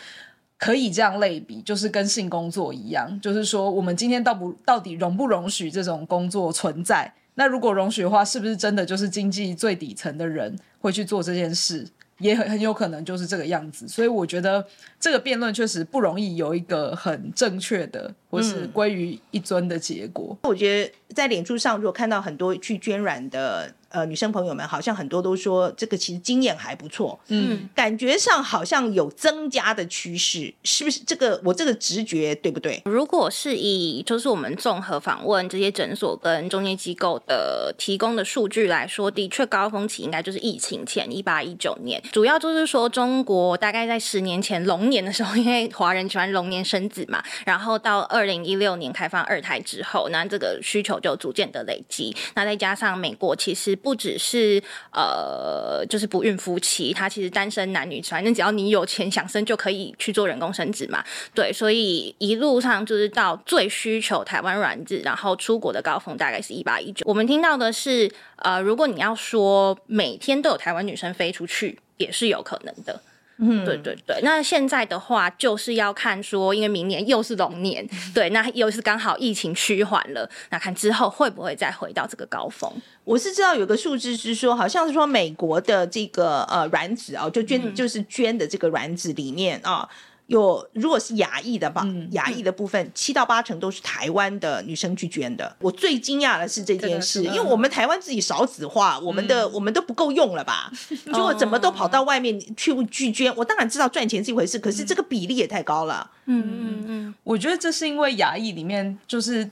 [0.58, 7.13] 可以这样类比，就是跟性工作一样，就是说我们今天到不到底容不容许这种工作存在？
[7.36, 11.88] 那如果容许的话，是不是真的就是经济最底层的人会去做这件事？
[12.20, 13.88] 也很很有可能就是这个样子。
[13.88, 14.66] 所以我觉得
[15.00, 20.30] 这个辩论确实不容易有一个很正确的或是归于一尊的结果。
[20.32, 23.74] 嗯，我觉得在脸书上，如果看到很多去捐卵的。
[23.90, 31.00] 呃，女生朋友们好像很多都说这个其实经验还不错，嗯，感觉上好像有增加的趋势，是不是？
[31.06, 32.82] 这个我这个直觉对不对？
[32.84, 53.78] 如果是以就是我们综合访问这些诊所跟中介机构的提供的数据来说，的确高峰期应该就是疫情前一八一九年，主要就是说中国大概在十年前龙年的时候，因为华人喜欢龙年生子嘛，然后到二零一六年开放二胎之后，那这个需求就逐渐的累积，那再加上美国其实。
[53.78, 61.02] 不只是呃，就是不孕夫妻，他其实单身男女，反正只要你有钱想生，就可以去做人工生殖嘛。
[61.34, 67.06] 对，所以一路上就是到最需求台湾卵子，然后出国的高峰大概是一八一九。
[67.08, 73.00] 我们听到的是，呃，如果你要说每天都有台湾女生飞出去，也是有可能的。
[73.39, 82.71] 嗯，对对对，那现在的话就是要看说，因为明年又是龙年， 对，那又是刚好疫情趋缓了，那看之后会不会再回到这个高峰？
[83.04, 89.88] 我是知道有个数字是说，好像是说美国的这个呃卵子啊，就捐、嗯、就是捐的这个卵子里面啊。
[90.28, 95.56] 有，如果是亚裔的吧，嗯、亚裔的部分七到八成都是台湾的女生去捐的。
[95.60, 100.70] 我最惊讶的是这件事，因为我们台湾自己少子化，我们的、嗯、我们都不够用了吧？
[100.90, 103.34] 结果怎么都跑到外面去去捐？
[103.38, 106.12] 我当然知道赚钱是一回事，可是这个比例也太高了。
[106.26, 109.50] 嗯嗯嗯，我觉得这是因为亚裔里面就是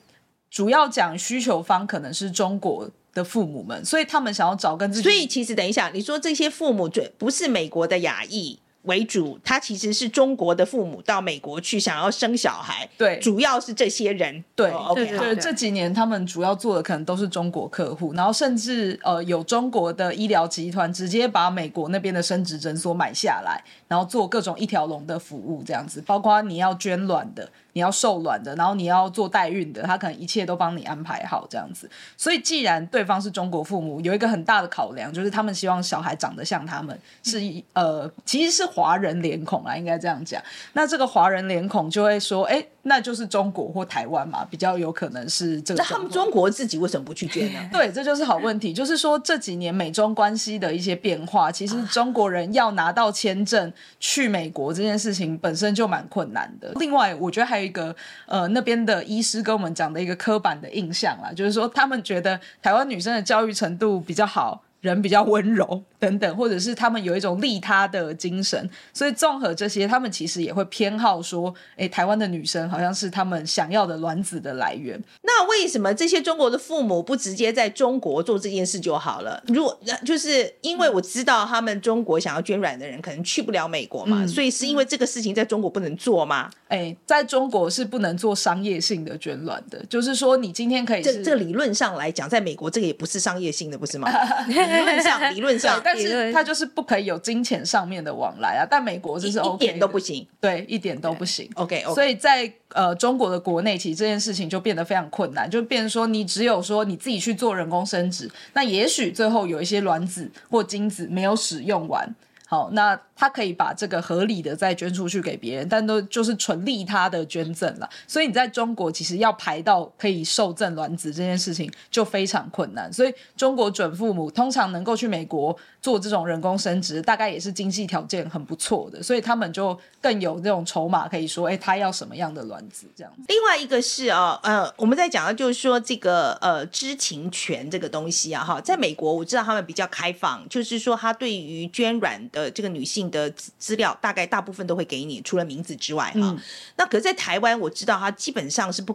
[0.52, 5.04] 主要讲需求方可能是中国的父母们，所以他们想要找跟自己。
[5.04, 8.60] 所以其实等一下，你说这些父母最不是美国的亚裔。
[8.86, 27.50] 为主，他其实是中国的父母到美国去想要生小孩，对，主要是这些人，对，哦、okay, 对，对，这几年他们主要做的可能都是中国客户，然后甚至呃有中国的医疗集团直接把美国那边的生殖诊所买下来，然后做各种一条龙的服务，这样子，包括你要捐卵的。
[27.76, 31.92] 你要受卵的，然后你要做代孕的，他可能一切都帮你安排好这样子。
[32.16, 37.38] 所以既然对方是中国父母，有一个很大的考量，就是他们希望小孩长得像他们，是
[37.74, 40.42] 呃，其实是华人脸孔啊，应该这样讲。
[40.72, 45.82] 那这个华人脸孔就会说，哎，那就是中国或台湾嘛，比较有可能是这个。
[45.82, 47.60] 那他们中国自己为什么不去捐呢？
[47.72, 48.72] 对，这就是好问题。
[48.72, 56.72] 就是说这几年美中关系的一些变化，其实中国人要拿到签证去美国这件事情本身就蛮困难的。
[56.76, 57.96] 另外，我觉得还有一个
[58.28, 64.62] 呃，那边的医师跟我们讲的一个刻板的印象啦，就是说他们觉得台湾女生的教育程度比较好。
[64.82, 75.02] 人比较温柔等等，或者是他们有一种利他的精神，所以综合这些，他们其实也会偏好说，诶，台湾的女生好像是他们想要的卵子的来源。
[75.24, 79.42] 那为什么这些中国的父母不直接在中国做这件事就好了？
[79.48, 86.52] 如果就是因为我知道他们中国想要捐卵的人可能去不了美国嘛，嗯、所以是因为这个事情在中国不能做吗？
[86.68, 94.10] 诶，在中国是不能做商业性的捐卵的，就是说你今天可以是，这这理论上来讲，在美国这个也不是商业性的，不是吗？
[94.48, 98.68] 理论上，理论上，但是它就是不可以有金钱上面的往来啊。
[98.70, 101.50] 但美国这是 OK，一点都不行，对，一点都不行。
[101.56, 101.94] OK，, okay.
[101.94, 112.16] 所以在呃中国的国内，其实这件事情就变得非常困难，就变成说你只有说你自己去做人工生殖，那也许最后有一些卵子或精子没有使用完，
[112.48, 113.00] 好，那。
[113.16, 117.90] 他可以把这个合理的再捐出去给别人，但都就是纯利他的捐赠了。
[118.06, 122.92] 所以你在中国其实要排到可以受赠卵子这件事情就非常困难。
[122.92, 133.14] 所以中国准父母通常能够去美国做这种人工生殖，大概也是经济条件很不错的，所以他们就更有这种筹码可以说，哎，他要什么样的卵子这样。
[133.28, 143.05] 另外一个是啊，呃，我们在讲的就是说这个呃知情权这个东西啊，哈，在美国我知道他们比较开放，就是说他对于捐卵的这个女性。
[143.12, 146.40] 的资料大概大部分都会给你，除了名字之外哈、嗯。
[146.78, 148.94] 那可是，在台湾我知道他基本上是不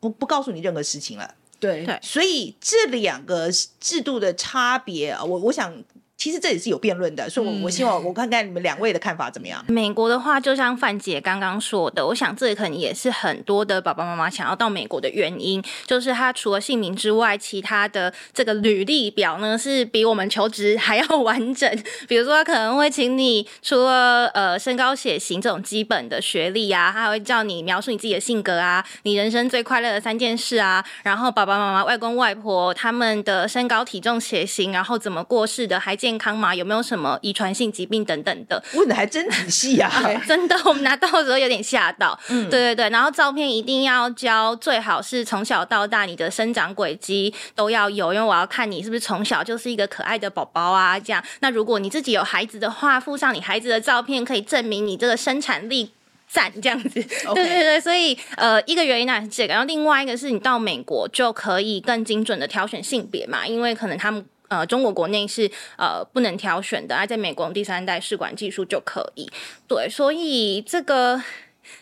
[0.00, 1.34] 不不告诉你任何事情了。
[1.58, 5.72] 对对，所以这两个制度的差别，我我想。
[6.16, 9.62] 其实这也是有辩论的，所以我我希望我看看你们两位的看法怎么样。
[9.68, 21.70] 美国的话，就像范姐刚刚说的，我想这可能也是很多的爸爸妈妈想要到美国的原因，就是他除了姓名之外，其他的这个履历表呢是比我们求职还要完整。
[22.08, 36.54] 比如说，他可能会请你除了呃身高、血型这种基本的学历啊，他还会叫你描述你自己的性格啊，你人生最快乐的三件事啊，然后爸爸妈妈、外公外婆他们的身高、体重、血型，然后怎么过世的，还健康吗？
[36.54, 38.62] 有没有什么遗传性疾病等等的？
[38.74, 40.06] 问的还真仔细呀、啊！
[40.24, 42.16] 真的，我们拿到的时候有点吓到。
[42.28, 42.88] 嗯，对对对。
[42.90, 50.96] 然后照片一定要交，最好是从小到大你的生长轨迹都要有，因为我要看你是不是从小就是一个可爱的宝宝啊。
[50.96, 55.90] 这样，那如果你自己有孩子的话，附上你孩子的照片，可以证明你这个生产力
[56.28, 57.02] 赞这样子。
[57.02, 64.24] 对对对，所以呃，一个原因呢是这个，然后另外一个是你到美国就可以更精准的挑选性别嘛，因为可能他们。
[64.48, 69.30] 呃，中国国内是呃不能挑选的，而在美国第三代试管技术就可以。
[69.66, 71.20] 对，所以这个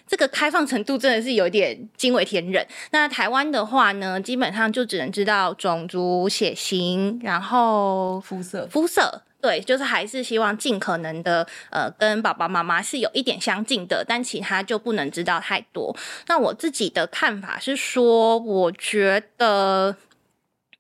[0.07, 2.67] 这个开放程度真的是有点惊为天人。
[2.91, 8.67] 那台湾的话呢，基本上就只能知道种族、血型，然后肤色。
[8.71, 15.95] 肤色，对，就是还是希望尽可能的呃跟爸爸妈妈是有一点相近的，但其他就不能知道太多。
[16.29, 19.97] 那我自己的看法是说，我觉得，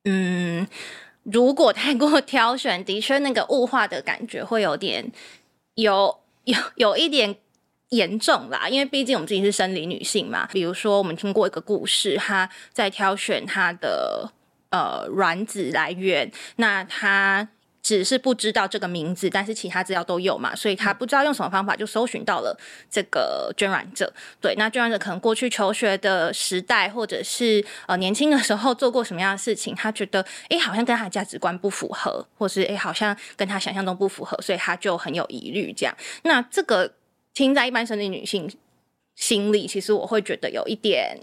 [0.06, 0.66] 嗯。
[1.24, 5.10] 如果太过挑选，的确那个物化的感觉会有点
[5.74, 7.36] 有 有有一点
[7.88, 8.68] 严重啦。
[8.68, 10.46] 因为毕竟我们自己是生理女性嘛。
[10.52, 14.32] 比如说，我们听过一个故事，她在挑选她的
[14.70, 17.48] 呃卵子来源，那她。
[17.84, 22.58] 只是不知道这个名字，但是其他资料都有嘛，所以他不知道用什么方法就搜寻到了
[22.90, 24.10] 这个捐卵者。
[24.40, 35.70] 对，那捐卵者可能过去求学的时代，或者是呃年轻的时候做过什么样的事情，他觉得哎好像跟他的价值观不符合，或是哎好像跟他想象中不符合，所以他就很有疑虑。
[35.76, 36.90] 这样，那这个
[37.34, 38.50] 听在一般生理女性
[39.14, 41.20] 心里，其实我会觉得有一点。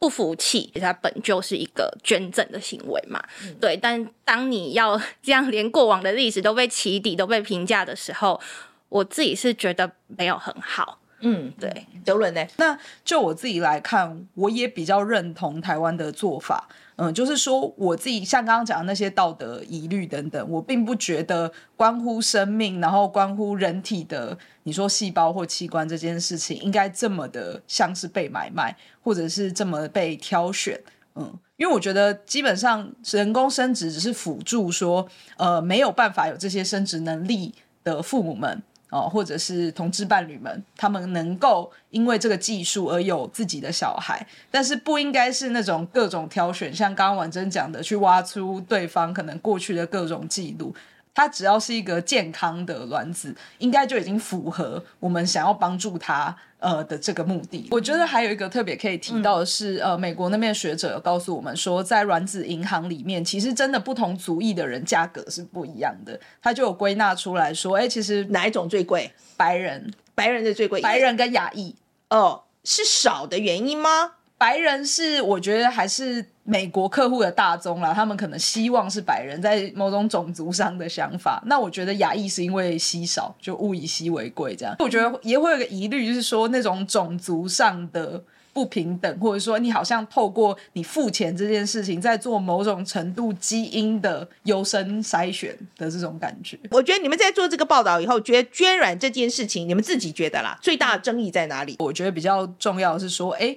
[0.00, 3.76] 不服气， 它本就是一个捐赠的行为嘛，嗯，对。
[3.76, 8.40] 但当你要这样，连过往的历史都被起底、都被评价的时候，
[8.88, 10.98] 我自己是觉得没有很好。
[11.20, 11.86] 嗯，对。
[12.04, 12.46] 德伦呢？
[12.56, 16.68] 那就我自己来看，我也比较认同台湾的做法。
[16.96, 30.78] 嗯，就是说我自己像刚刚讲的那些道德疑虑等等，我并不觉得关乎生命，然后关乎人体的，你说细胞或器官这件事情，应该这么的像是被买卖，或者是这么被挑选。
[31.14, 35.06] 嗯，因为我觉得基本上人工生殖只是辅助说，
[35.36, 38.62] 呃，没有办法有这些生殖能力的父母们。
[38.90, 50.74] 哦，或者是同志伴侣们，他们能够因为这个技术而有自己的小孩，但是不应该是那种各种挑选，像刚刚婉珍讲的，去挖出对方可能过去的各种记录。
[51.14, 57.68] 它只要是一个健康的卵子，应该就已经符合我们想要帮助他呃的这个目的。
[57.70, 66.18] 我觉得还有一个特别可以提到的是，嗯、呃，美国那边学者告诉我们说，在卵子银行里面，其实真的不同族裔的人价格是不一样的。
[66.40, 69.12] 他就有归纳出来说，哎，其实哪一种最贵？
[69.36, 71.74] 白人，白人的最贵，白人跟亚裔
[72.10, 74.12] 哦，是少的原因吗？
[74.40, 81.42] 白人是我觉得还是美国客户的大宗啦，他们可能希望是白人，在某种种族上的想法。
[81.44, 84.74] 那我觉得亚裔是因为稀少，就物以稀为贵这样。
[84.78, 88.24] 我觉得也会有个疑虑，就是说那种种族上的
[88.54, 96.58] 不平等，或者说你好像透过你付钱这件事情，在做某种程度基因的优生筛选的这种感觉。
[96.70, 101.76] 我觉得你们在做这个报道以后，觉得捐卵这件事情，你们自己觉得啦，最大的争议在哪里？
[101.78, 103.54] 我觉得比较重要的是说，哎。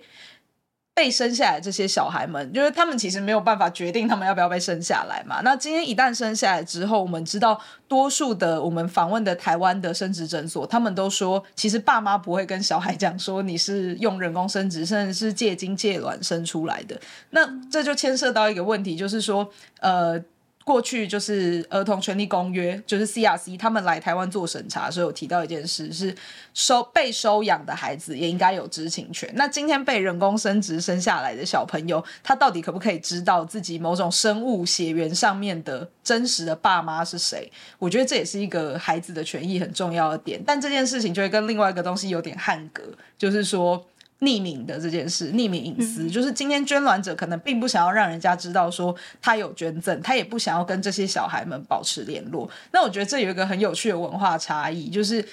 [0.96, 5.42] 被生下来这些小孩们，就是他们其实没有办法决定他们要不要被生下来嘛。
[5.42, 17.00] 那今天一旦生下来之后，我们知道多数的我们访问的台湾的生殖诊所，他们都说，其实爸妈不会跟小孩讲说你是用人工生殖，甚至是借精借卵生出来的。
[17.32, 20.24] 那这就牵涉到一个问题，就是说，呃。
[20.64, 26.16] 过去就是儿童权利公约，就是 CRC，他们来台湾做审查的时候有提到一件事，是
[26.54, 29.30] 收被收养的孩子也应该有知情权。
[29.36, 37.52] 那今天被人工生殖生下来的小朋友，他到底可不可以知道自己某种生物血缘上面的真实的爸妈是谁？
[37.80, 40.42] 我觉得这也是一个孩子的权益很重要的点。
[40.46, 42.84] 但这件事情就会跟另外一个东西有点捍格，
[43.18, 43.86] 就是说。
[44.24, 52.50] 匿名的这件事，匿名隐私，就是今天捐卵者可能并不想要让人家知道说他有捐赠，他也不想要跟这些小孩们保持联络。
[52.72, 55.24] 那我觉得这有一个很有趣的文化差异，就是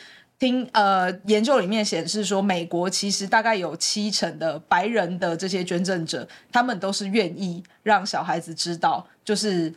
[0.40, 9.72] 听呃研究里面显示说，美国其实大概有七成的白人的这些捐赠者，他们都是愿意让小孩子知道，就是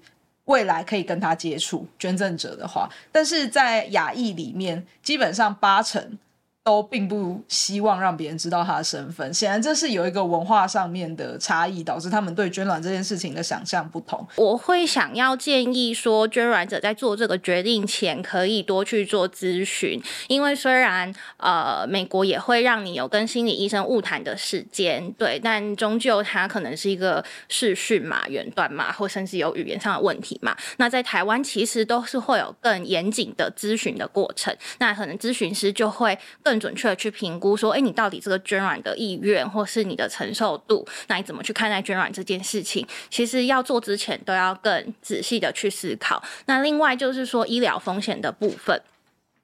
[0.45, 6.17] 未来可以跟他接触捐赠者的话，但是在亚裔里面，基本上八成。
[6.63, 14.25] 都并不希望让别人知道他的身份，显然这是有一个文化上面的差异，导致他们对捐卵这件事情的想象不同。
[14.37, 30.55] 我会想要建议说，捐卵者在做这个决定前，可以多去做咨询，因为虽然呃美国也会让你有跟心理医生晤谈的时间，对，但终究它可能是一个视讯嘛、远端嘛，或甚至有语言上的问题嘛。
[30.77, 36.52] 那在台湾其实都是会有更严谨的咨询的过程，那可能咨询师就会更。
[36.53, 42.85] 更准确的去评估说，哎，你到底这个捐卵的意愿，或是你的承受度，那你怎么去看待捐卵这件事情？
[43.09, 46.21] 其实要做之前都要更仔细的去思考。
[46.45, 48.79] 那另外就是说医疗风险的部分，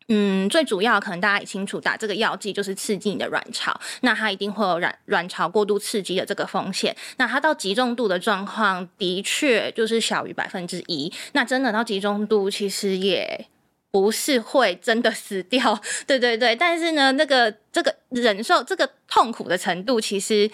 [0.09, 6.95] 嗯，最主要可能大家也清楚，打这个药剂就是刺激你的卵巢，那它一定会有卵卵巢过度刺激的这个风险。
[7.17, 11.11] 那它到极重度的状况，的确就是小于百分之一。
[11.31, 13.47] 那真的到极重度，其实也。
[13.91, 20.49] 不是会真的死掉， 对对对，但是呢，那个这个忍受这个痛苦的程度，其实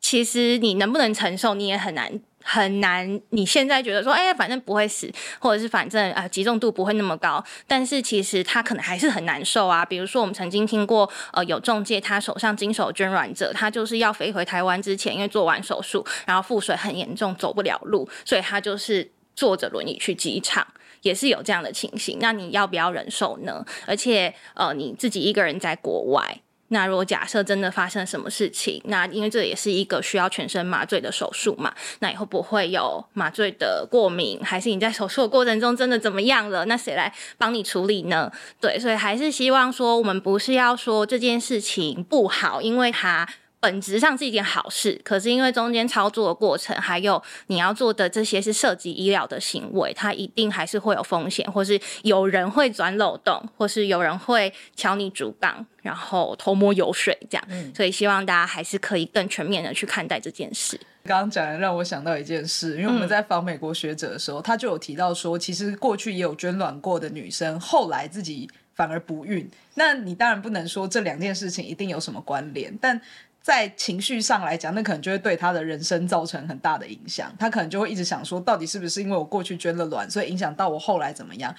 [0.00, 3.18] 其实你能不能承受，你也很难很难。
[3.30, 9.82] 你现在觉得说，哎，反正不会死，或者是反正啊，集中度不会那么高，但是其实他可能还是很难受啊。
[9.82, 20.66] 比如说，我们曾经听过，呃，有中介他手上经手捐卵者，他就是要飞回台湾之前，因为做完手术，然后腹水很严重，走不了路，所以他就是坐着轮椅去机场。
[21.04, 23.64] 也是有这样的情形，那你要不要忍受呢？
[23.86, 36.64] 而且，呃，你自己一个人在国外，那如果假设真的发生什么事情，那因为这也是一个需要全身麻醉的手术嘛，那以后不会有麻醉的过敏，还是你在手术的过程中真的怎么样了？
[36.64, 38.32] 那谁来帮你处理呢？
[38.58, 43.28] 对，所以还是希望说，我们不是要说这件事情不好，因为它。
[43.64, 57.44] 本质上是一件好事，可是因为中间操作的过程，还有你要做的这些是涉及医疗的行为，它一定还是会有风险，或是有人会钻漏洞，或是有人会敲你竹杠，然后偷摸油水这样。
[57.48, 60.78] 嗯，所以希望大家还是可以更全面的去看待这件事。
[61.04, 69.50] 刚刚讲的让我想到一件事，因为我们在访美国学者的时候，嗯，他就有提到说，其实过去也有捐卵过的女生，后来自己反而不孕。
[69.76, 73.00] 那你当然不能说这两件事情一定有什么关联，但。
[73.44, 77.30] 在情绪上来讲，那可能就会对他的人生造成很大的影响。
[77.38, 81.54] 他可能就会一直想说，到底是不是因为我过去捐了卵，所以影响到我后来怎么样？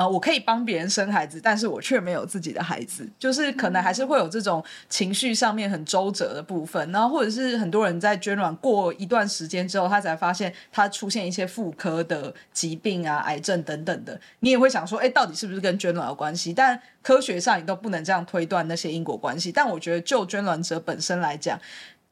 [0.00, 6.90] 呃，我可以帮别人生孩子，但是我却没有自己的孩子，就是可能还是会有这种情绪上面很周折的部分。
[6.90, 16.54] 然后或者是很多人在捐卵过一段时间之后，他才发现他出现一些妇科的疾病啊、癌症等等的，你也会想说，哎，到底是不是跟捐卵有关系？
[16.54, 19.52] 但科学上你都不能这样推断那些因果关系。
[19.52, 21.60] 但我觉得就捐卵者本身来讲，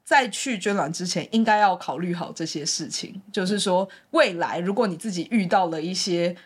[0.04, 6.36] 在去捐卵之前，应该要考虑好这些事情，就是说未来如果你自己遇到了一些。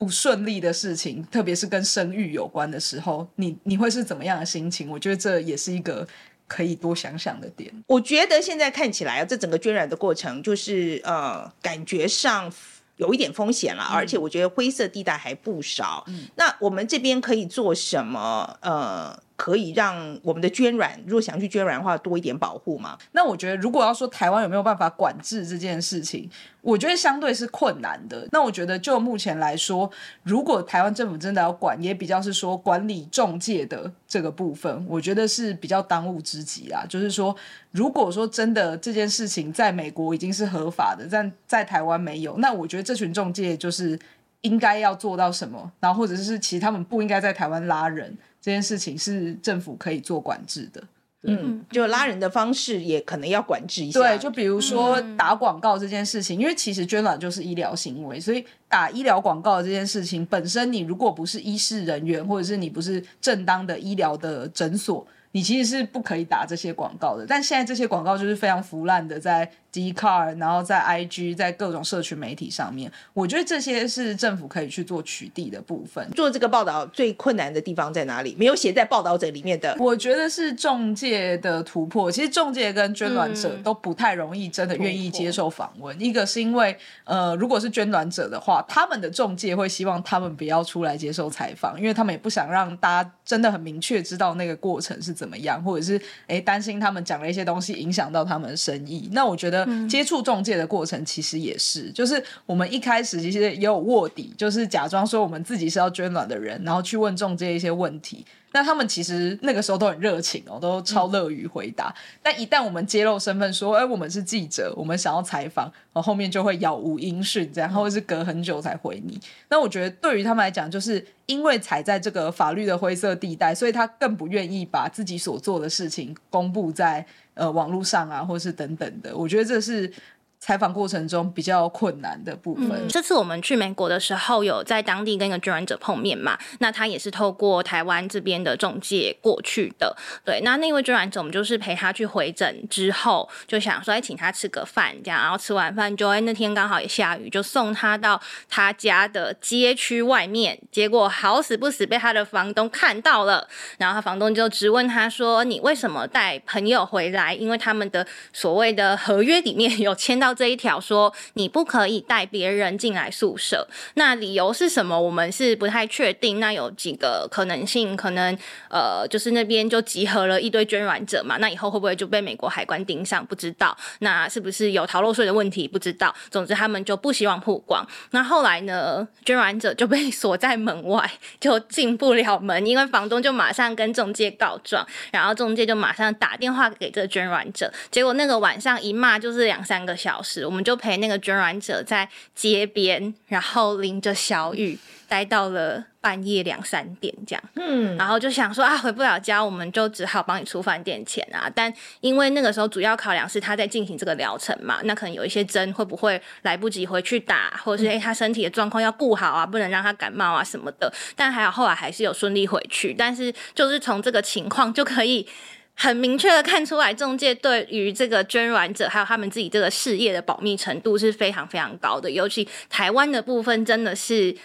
[0.00, 4.88] 不顺利的事情，特别是跟生育有关的时候，你你会是怎么样的心情？
[4.88, 6.08] 我觉得这也是一个
[6.48, 7.70] 可以多想想的点。
[7.86, 12.50] 我觉得现在看起来啊，这整个捐染的过程，就是呃，感觉上
[12.96, 16.02] 有一点风险了，嗯、而且我觉得灰色地带还不少。
[16.08, 18.56] 嗯、那我们这边可以做什么？
[18.62, 19.22] 呃。
[19.40, 22.98] 可以让我们的捐卵，如果想去捐卵的话，多一点保护吗？
[23.12, 26.28] 那我觉得，如果要说台湾有没有办法管制这件事情，
[26.60, 28.28] 我觉得相对是困难的。
[28.32, 29.90] 那我觉得，就目前来说，
[30.24, 36.84] 如果台湾政府真的要管，也比较是说管理中介的这个部分，我觉得是比较当务之急啦。
[36.86, 37.34] 就是说，
[37.70, 43.98] 如果说真的这件事情在美国已经是合法的，但在台湾没有，那我觉得这群中介就是
[44.42, 48.14] 应该要做到什么，然后或者是其实他们不应该在台湾拉人。
[48.40, 50.82] 这件事情是政府可以做管制的，
[51.24, 54.00] 嗯，就拉人的方式也可能要管制一下。
[54.00, 65.06] 对，就比如说打广告这件事情，嗯、因为其实捐卵就是医疗行为，所以打医疗广告这件事情本身，你如果不是医事人员，或者是你不是正当的医疗的诊所。
[65.32, 76.10] 你其实是不可以打这些广告的，但现在这些广告就是非常腐烂的，在 Dcard，然后在 IG，在各种社群媒体上面，我觉得这些是政府可以去做取缔的部分。
[76.10, 78.34] 做这个报道最困难的地方在哪里？
[78.38, 82.10] 没有写在报道者里面的，我觉得是中介的突破。
[82.10, 85.96] 其实中介跟捐卵者都不太容易，真的愿意接受访问。
[85.96, 99.08] 嗯、一个是因为，呃，如果是捐卵者的话，他们的中介会希望他们不要出来接受采访，因为他们也不想让大家真的很明确知道那个过程是怎么样，或者是诶担心他们讲了一些东西影响到他们的生意。
[99.12, 108.24] 那我觉得接触中介的过程其实也是，就是我们一开始其实也有卧底，就是假装说我们自己是要捐卵的人，然后去问中介一些问题。
[108.52, 111.86] 那他们其实那个时候都很热情哦，都超乐于回答。
[111.86, 119.20] 嗯、但一旦我们揭露身份，说，哎，我们是记者，我们想要采访，然后后面就会杳无音讯，这样，或者是隔很久才回你。
[119.50, 127.06] 那我觉得对于他们来讲，就是因为踩在这个法律的灰色地带，所以他更不愿意把自己所做的事情公布在
[127.40, 129.16] 呃网络上啊，或是等等的。
[129.16, 129.92] 我觉得这是。
[130.40, 132.88] 采访过程中比较困难的部分。
[132.88, 136.38] 这次我们去美国的时候，有在当地跟一个捐卵者碰面嘛？
[136.60, 139.94] 那他也是透过台湾这边的中介过去的。
[140.24, 145.20] 对，那那位捐卵者，我们就是陪他去回诊之后，就想说，哎，请他吃个饭，这样。
[145.20, 148.18] 然后吃完饭就，哎，那天刚好也下雨，就送他到
[148.48, 150.58] 他家的街区外面。
[150.72, 157.34] 结果好死不死被他的房东看到了，然后他房东就质问他说：“你为什么带朋友回来？
[157.34, 165.00] 因为他们的所谓的合约里面有签到。”这一条说你不可以带别人进来宿舍，那理由是什么？
[165.00, 166.40] 我们是不太确定。
[166.40, 168.36] 那有几个可能性，可能
[168.68, 173.24] 呃，就是那边就集合了一堆捐卵者嘛，那以后会不会就被美国海关盯上？
[173.26, 173.76] 不知道。
[173.98, 175.66] 那是不是有逃漏税的问题？
[175.66, 176.14] 不知道。
[176.30, 177.86] 总之他们就不希望曝光。
[178.12, 181.10] 那后来呢，捐卵者就被锁在门外，
[181.40, 190.44] 就进不了门，因为房东就马上跟中介告状，然后中介就马上打电话给这个捐卵者，结果那个晚上一骂就是两三个小时。
[190.44, 197.42] 我们就陪那个捐卵者在街边，然后淋着小雨，待到了半夜两三点这样。
[197.56, 201.50] 嗯，然后就想说啊，回不了家，我们就只好帮你出饭店钱啊。
[201.54, 210.92] 但因为那个时候主要考量是他在进行这个疗程嘛，那可能有一些针会不会来不及回去打，或者是诶他身体的状况要顾好啊，不能让他感冒啊什么的。
[211.14, 212.94] 但还好后来还是有顺利回去。
[212.94, 215.28] 但是就是从这个情况就可以。
[215.74, 224.36] 很明确的看出来，中介对于这个捐卵者还有他们自己这个事业的保密程度是非常非常高的，尤其台湾的部分真的是，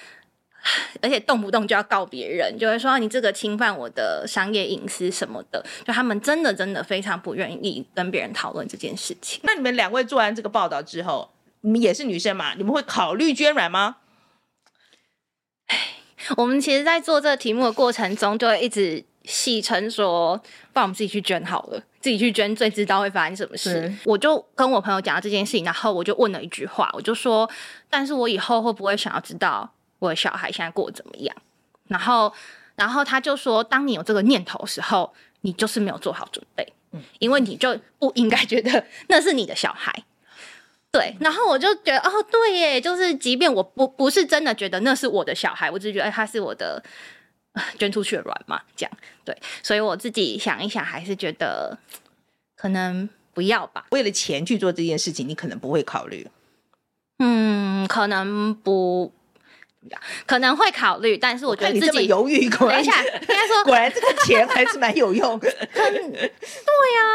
[1.01, 9.41] 而且动不动就要告别人，就会说你这个侵犯我的商业隐私什么的，就他们真的真的非常不愿意跟别人讨论这件事情。
[9.43, 12.53] 那你们两位做完这个报道之后，你们也是女生嘛？
[12.53, 13.97] 你们会考虑捐卵吗？
[16.38, 19.03] 我们其实，在做这个题目的过程中，就会一直。
[19.28, 20.39] 戏称说，
[20.73, 23.93] 帮我们自己去捐好了，自己去捐最知道会发生什么事。
[24.05, 27.49] 我就跟我朋友讲了这件事情，然后我就问了一句话，我就说
[27.89, 29.69] ：“但是我以后会不会想要知道
[29.99, 31.36] 我的小孩现在过得怎么样？”
[31.88, 32.34] 然后，
[32.76, 39.93] 然后他就说：“当你有这个念头的时候，你就是没有做好准备，嗯，因为你就不应该觉得 那是你的小孩。”
[40.91, 46.82] 对，然后我就觉得哦，对耶，就是即便我不不是真的觉得那是我的小孩，我只是觉得哎，他是我的
[47.80, 48.91] 捐出去的卵嘛，这样
[49.24, 51.78] 对，所以我自己想一想，还是觉得
[52.56, 53.88] 可能不要吧。
[53.91, 56.28] 为了钱去做这件事情，你可能不会考虑。
[57.20, 59.14] 嗯，可能不。
[60.25, 62.49] 可能会考虑，但是我觉得自己犹豫。
[62.49, 65.49] 等一下，应该说，果然这个钱还是蛮有用的。
[65.71, 66.29] 对呀、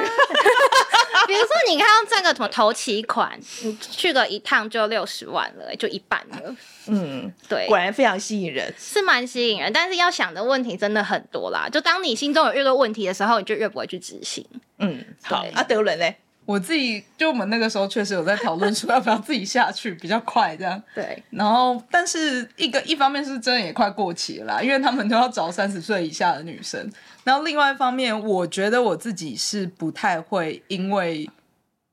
[0.02, 6.56] 啊，比如说你看到这个什么头期款，你去个一趟就六十万了，就一半了。
[6.86, 9.72] 嗯，对，果然非常吸引人，是蛮吸引人。
[9.72, 11.68] 但是要想的问题真的很多啦。
[11.70, 14.44] 就当你心中有越多问题的时候，你就越不会去执行。
[14.78, 15.44] 嗯，好。
[15.54, 16.10] 阿德伦呢？
[16.50, 21.22] 我自己就我们那个时候确实有在讨论说 要不要自己下去比较快这样，对。
[21.30, 26.90] 然后，但是一个一方面是真的也快过期了啦，因为他们都要找三十岁以下的女生。
[27.22, 31.30] 然后另外一方面，我觉得我自己是不太会因为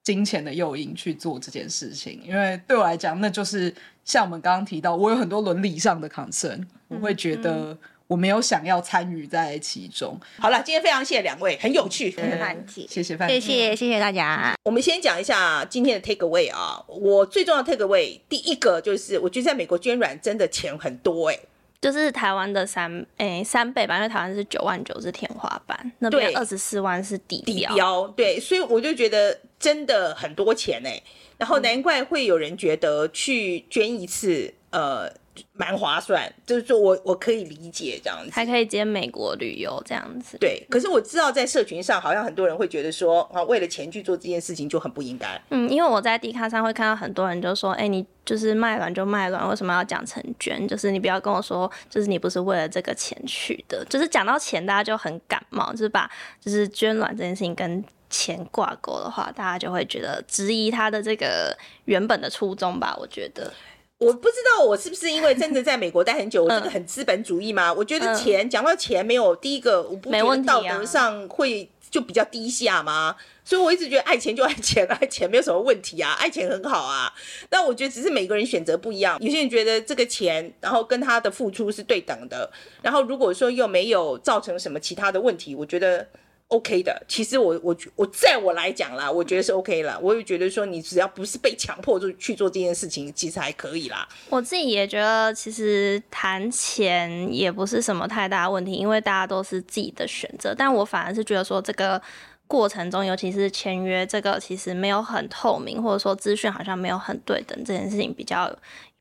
[0.04, 3.72] 金钱的诱因去做这件事情，因为对我来讲，那就是
[4.04, 7.52] 像我们刚刚提到，我有很多伦理上的 concern，我会觉得。
[7.52, 7.78] 嗯嗯
[8.08, 10.18] 我没有想要参与在其中。
[10.40, 12.10] 好了，今天非常谢谢两位，很有趣。
[12.10, 14.56] 谢谢范姐，谢谢范姐，谢谢谢谢大家。
[14.64, 21.42] 我们先讲一下今天的 take away 啊，我最重要的 take away，第一个就是我觉得在美国捐卵真的钱很多哎、欸，
[21.82, 31.04] 就是台湾的三诶、欸、三倍吧，因为台湾是九万九是天花板，那边二十四万是底标底标，对，所以我就觉得真的很多钱哎、欸，
[31.38, 35.12] 然后难怪会有人觉得去捐一次，呃。
[35.54, 40.38] 蛮划算，就是说我我可以理解这样子，还可以接美国旅游这样子。
[40.38, 45.40] 对，可是我知道在社群上，好像很多人会觉得说，啊，为了钱去做这件事情就很不应该。
[45.50, 50.68] 嗯，因为我在 D 卡上会看到很多人就说，哎、欸，你就是卖卵就卖卵，为什么要讲成捐？
[50.68, 53.86] 就是你不要跟我说，就是你不是为了这个钱去的。
[53.90, 56.10] 就是讲到钱，大家就很感冒，就是把
[56.40, 62.96] 就是捐卵这件事情跟钱挂钩的话，大家就会觉得质疑他的这个原本的初衷吧。
[63.00, 63.52] 我觉得。
[64.00, 67.74] 我不知道我是不是因为真的在美国待很久，我这个很资本主义吗？
[67.74, 73.16] 我觉得钱讲到钱没有第一个，我不觉得道德上会就比较低下吗？
[73.44, 77.12] 所以我一直觉得爱钱就爱钱，爱钱没有什么问题啊，爱钱很好啊。
[77.50, 82.52] 但我觉得只是每个人选择不一样，有些人觉得这个钱，然后跟他的付出是对等的，
[82.84, 86.08] 然后如果说又没有造成什么其他的问题，我觉得。
[86.50, 90.00] OK 的，其实我我我在我来讲啦，我觉得是 OK 了。
[90.02, 94.08] 我也觉得说，你只要不是被强迫就去做这件事情，其实还可以啦。
[94.30, 100.56] 我自己也觉得，其实谈钱也不是什么太大问题，因为大家都是自己的选择。
[100.58, 102.02] 但我反而是觉得说，这个
[102.48, 108.50] 过程中，尤其是签约这个，其实没有很透明，或者说资讯好像没有很对等，这件事情比较。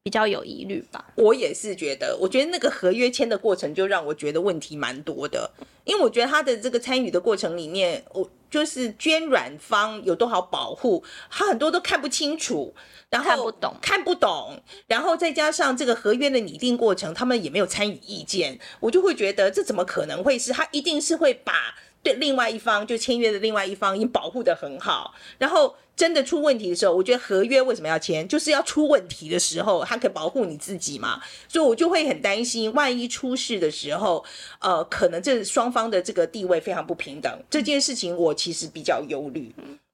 [0.07, 5.51] 比较有疑虑吧，我也是觉得，我觉得那个合约签的过程就让我觉得问题蛮多的，
[5.83, 12.73] 因为我觉得他的这个参与的过程里面，我就是捐软方有多少保护，他很多都看不清楚，
[13.11, 20.53] 然后看不懂，看不懂，然后再加上这个合约的拟定过程，他们也没有参与意见，我就会觉得这怎么可能会是？
[20.53, 21.75] 他一定是会把
[22.07, 25.75] 对另外一方就签约的另外一方已经保护得很好，然后。
[25.97, 31.19] 真的出问题的时候，我觉得合约为什么要签，就是要出问题的时候，它可以保护你自己嘛。
[31.49, 34.23] 所以我就会很担心，万一出事的时候，
[34.61, 37.43] 呃，可能这双方的这个地位非常不平等。
[37.49, 39.51] 这件事情我其实比较忧虑。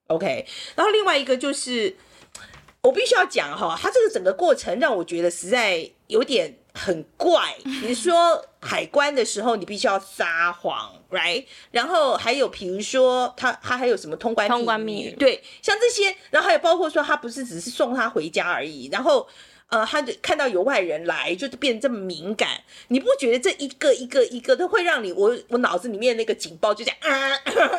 [0.08, 0.44] OK，
[0.74, 1.94] 然后另外一个就是，
[2.80, 6.52] 我必须要讲哈，他这个整个过程让我觉得实在有点。
[6.74, 11.44] 很怪，比如说海关的时候，你必须要撒谎，right？
[11.70, 19.28] 然后还有，比如说他他还有什么通关通关密语，对，像这些，然后还有包括说他不是只是送他回家而已，然后。
[19.72, 22.50] 呃，他就看到有外人来，就变这么敏感。
[22.88, 27.32] 你不觉得这一个一个一个都会让你我我脑子里面那个警报就这样啊？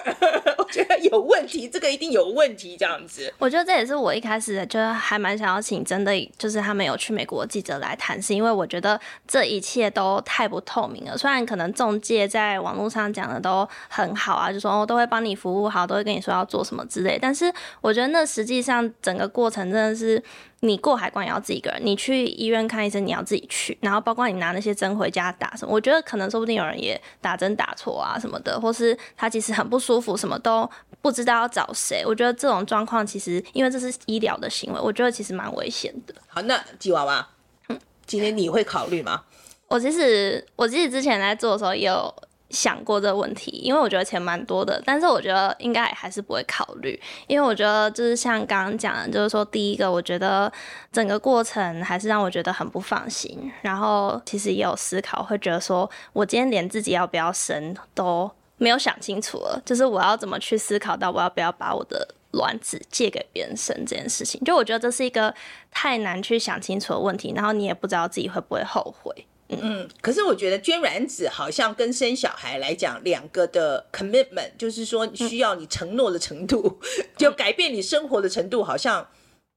[0.57, 3.31] 我觉得有问题，这个一定有问题，这样子。
[3.37, 11.15] 我觉得这也是我一开始就还蛮想要请真的就是他们有去美国记者来谈，是因为我觉得这一切都太不透明了。
[11.15, 20.23] 虽然可能中介在网络上讲的都很好啊，就说哦都会帮你服务好，都会跟你说要做什么之类，但是我觉得那实际上整个过程真的是。
[20.65, 30.69] 你过海关也要自己一个人，你去医院看医生你要自己去，然后包括你拿那些针回家打什么，我觉得可能说不定有人也打针打错啊什么的，或是他其实很不舒服，什么都
[31.01, 32.05] 不知道要找谁。
[32.05, 36.15] 我觉得这种状况其实因为这是医疗的行为，我觉得其实蛮危险的。
[36.27, 37.27] 好，那吉娃娃，
[37.67, 39.23] 嗯，今天你会考虑吗？
[39.67, 42.13] 我其实我其实之前在做的时候也有。
[42.53, 46.97] 想过这个问题，因为我觉得钱蛮多的，但是我觉得应该还是不会考虑，
[47.27, 50.49] 因为我觉得就是像刚刚讲的，就是说第一个，我觉得
[50.91, 65.33] 整个过程还是让我觉得很不放心，然后其实也有思考，会觉得说我今天连自己要不要生都没有想清楚了，就是我要怎么去思考到我要不要把我的卵子借给别人生这件事情，就我觉得这是一个
[65.71, 69.25] 太难去想清楚的问题，然后你也不知道自己会不会后悔。
[69.61, 79.07] 嗯，嗯，可是我觉得捐卵子好像跟生小孩来讲，两个的 commitment 就是说需要你承诺的程度，嗯、就改变你生活的程度，好像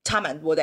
[0.05, 0.62] 差蛮多的。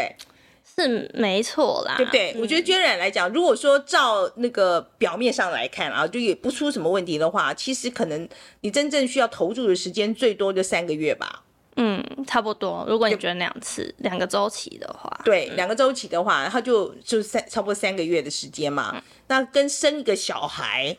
[0.75, 2.31] 是没错啦，对不对？
[2.35, 8.27] 嗯、我觉得捐卵来讲，如果说照那个表面上来看啊，就也不出什么问题的话，其实可能
[8.61, 11.43] 你真正需要投注的时间最多就三个月吧。
[11.75, 12.85] 嗯，差不多。
[12.87, 18.91] 如果你捐两次，两个周期的话，对，两个周期的话，他就就三差不多三个月的时间嘛。
[18.93, 20.95] 嗯、那跟生一个小孩，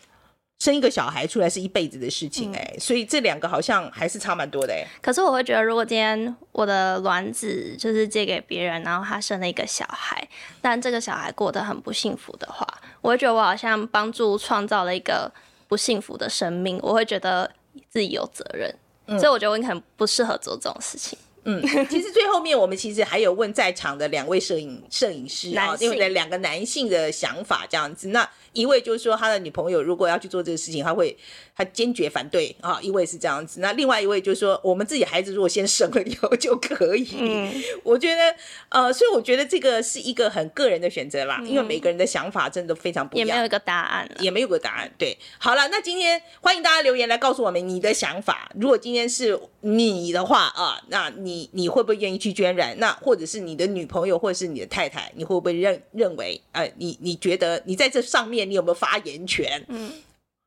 [0.59, 4.89] 生一个小孩出来是一辈子的事情哎、欸，嗯、所以这两个好像还是差蛮多的哎、欸。
[5.01, 10.27] 可是我会觉得，如果今天我的卵子就是借给别人，然后他生了一个小孩，
[10.61, 12.67] 但这个小孩过得很不幸福的话，
[13.01, 15.31] 我会觉得我好像帮助创造了一个
[15.69, 17.53] 不幸福的生命，我会觉得
[17.89, 18.75] 自己有责任。
[19.07, 21.19] 嗯、所以我觉得我可能不适合做这种事情。
[21.47, 28.09] 嗯， 其实最后面我们其实还有问在场的两位摄影摄影师啊，因为两个男性的想法这样子。
[28.09, 31.15] 那一位就是说他的女朋友如果要去做这个事情，他会
[31.57, 32.81] 他坚决反对啊。
[32.83, 37.09] 一位是这样子，那另外一位就是说我们自己孩子如果先生了以后就可以。
[37.19, 37.53] 嗯，
[37.83, 38.35] 我觉得
[38.69, 44.93] 呃，所以我觉得这个是一个很个人的选择啦，嗯、因为每个人的想法真的非常不一样，也没有一个答案，也没有个答案。
[44.97, 48.51] 对，好了，那今天欢迎大家留言来告诉我们你的想法。
[48.55, 52.79] 如果今天是你的话啊，那你你会不会愿意去捐染？
[52.79, 58.49] 那或者是你的女朋友或者是你的太太，你会不会认认为呃，你你觉得你在这上面？
[58.49, 59.65] 你有没有发言权？
[59.69, 59.91] 嗯，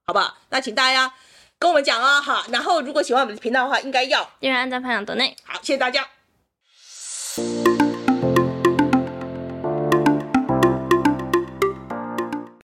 [0.09, 0.33] 好不好？
[0.51, 1.11] 那请大家
[1.59, 2.45] 跟我们讲啊，好。
[2.49, 5.35] 然后如果喜欢我们的频道的话，应该要订阅、按赞、分享、抖内。
[5.43, 6.07] 好，谢谢大家。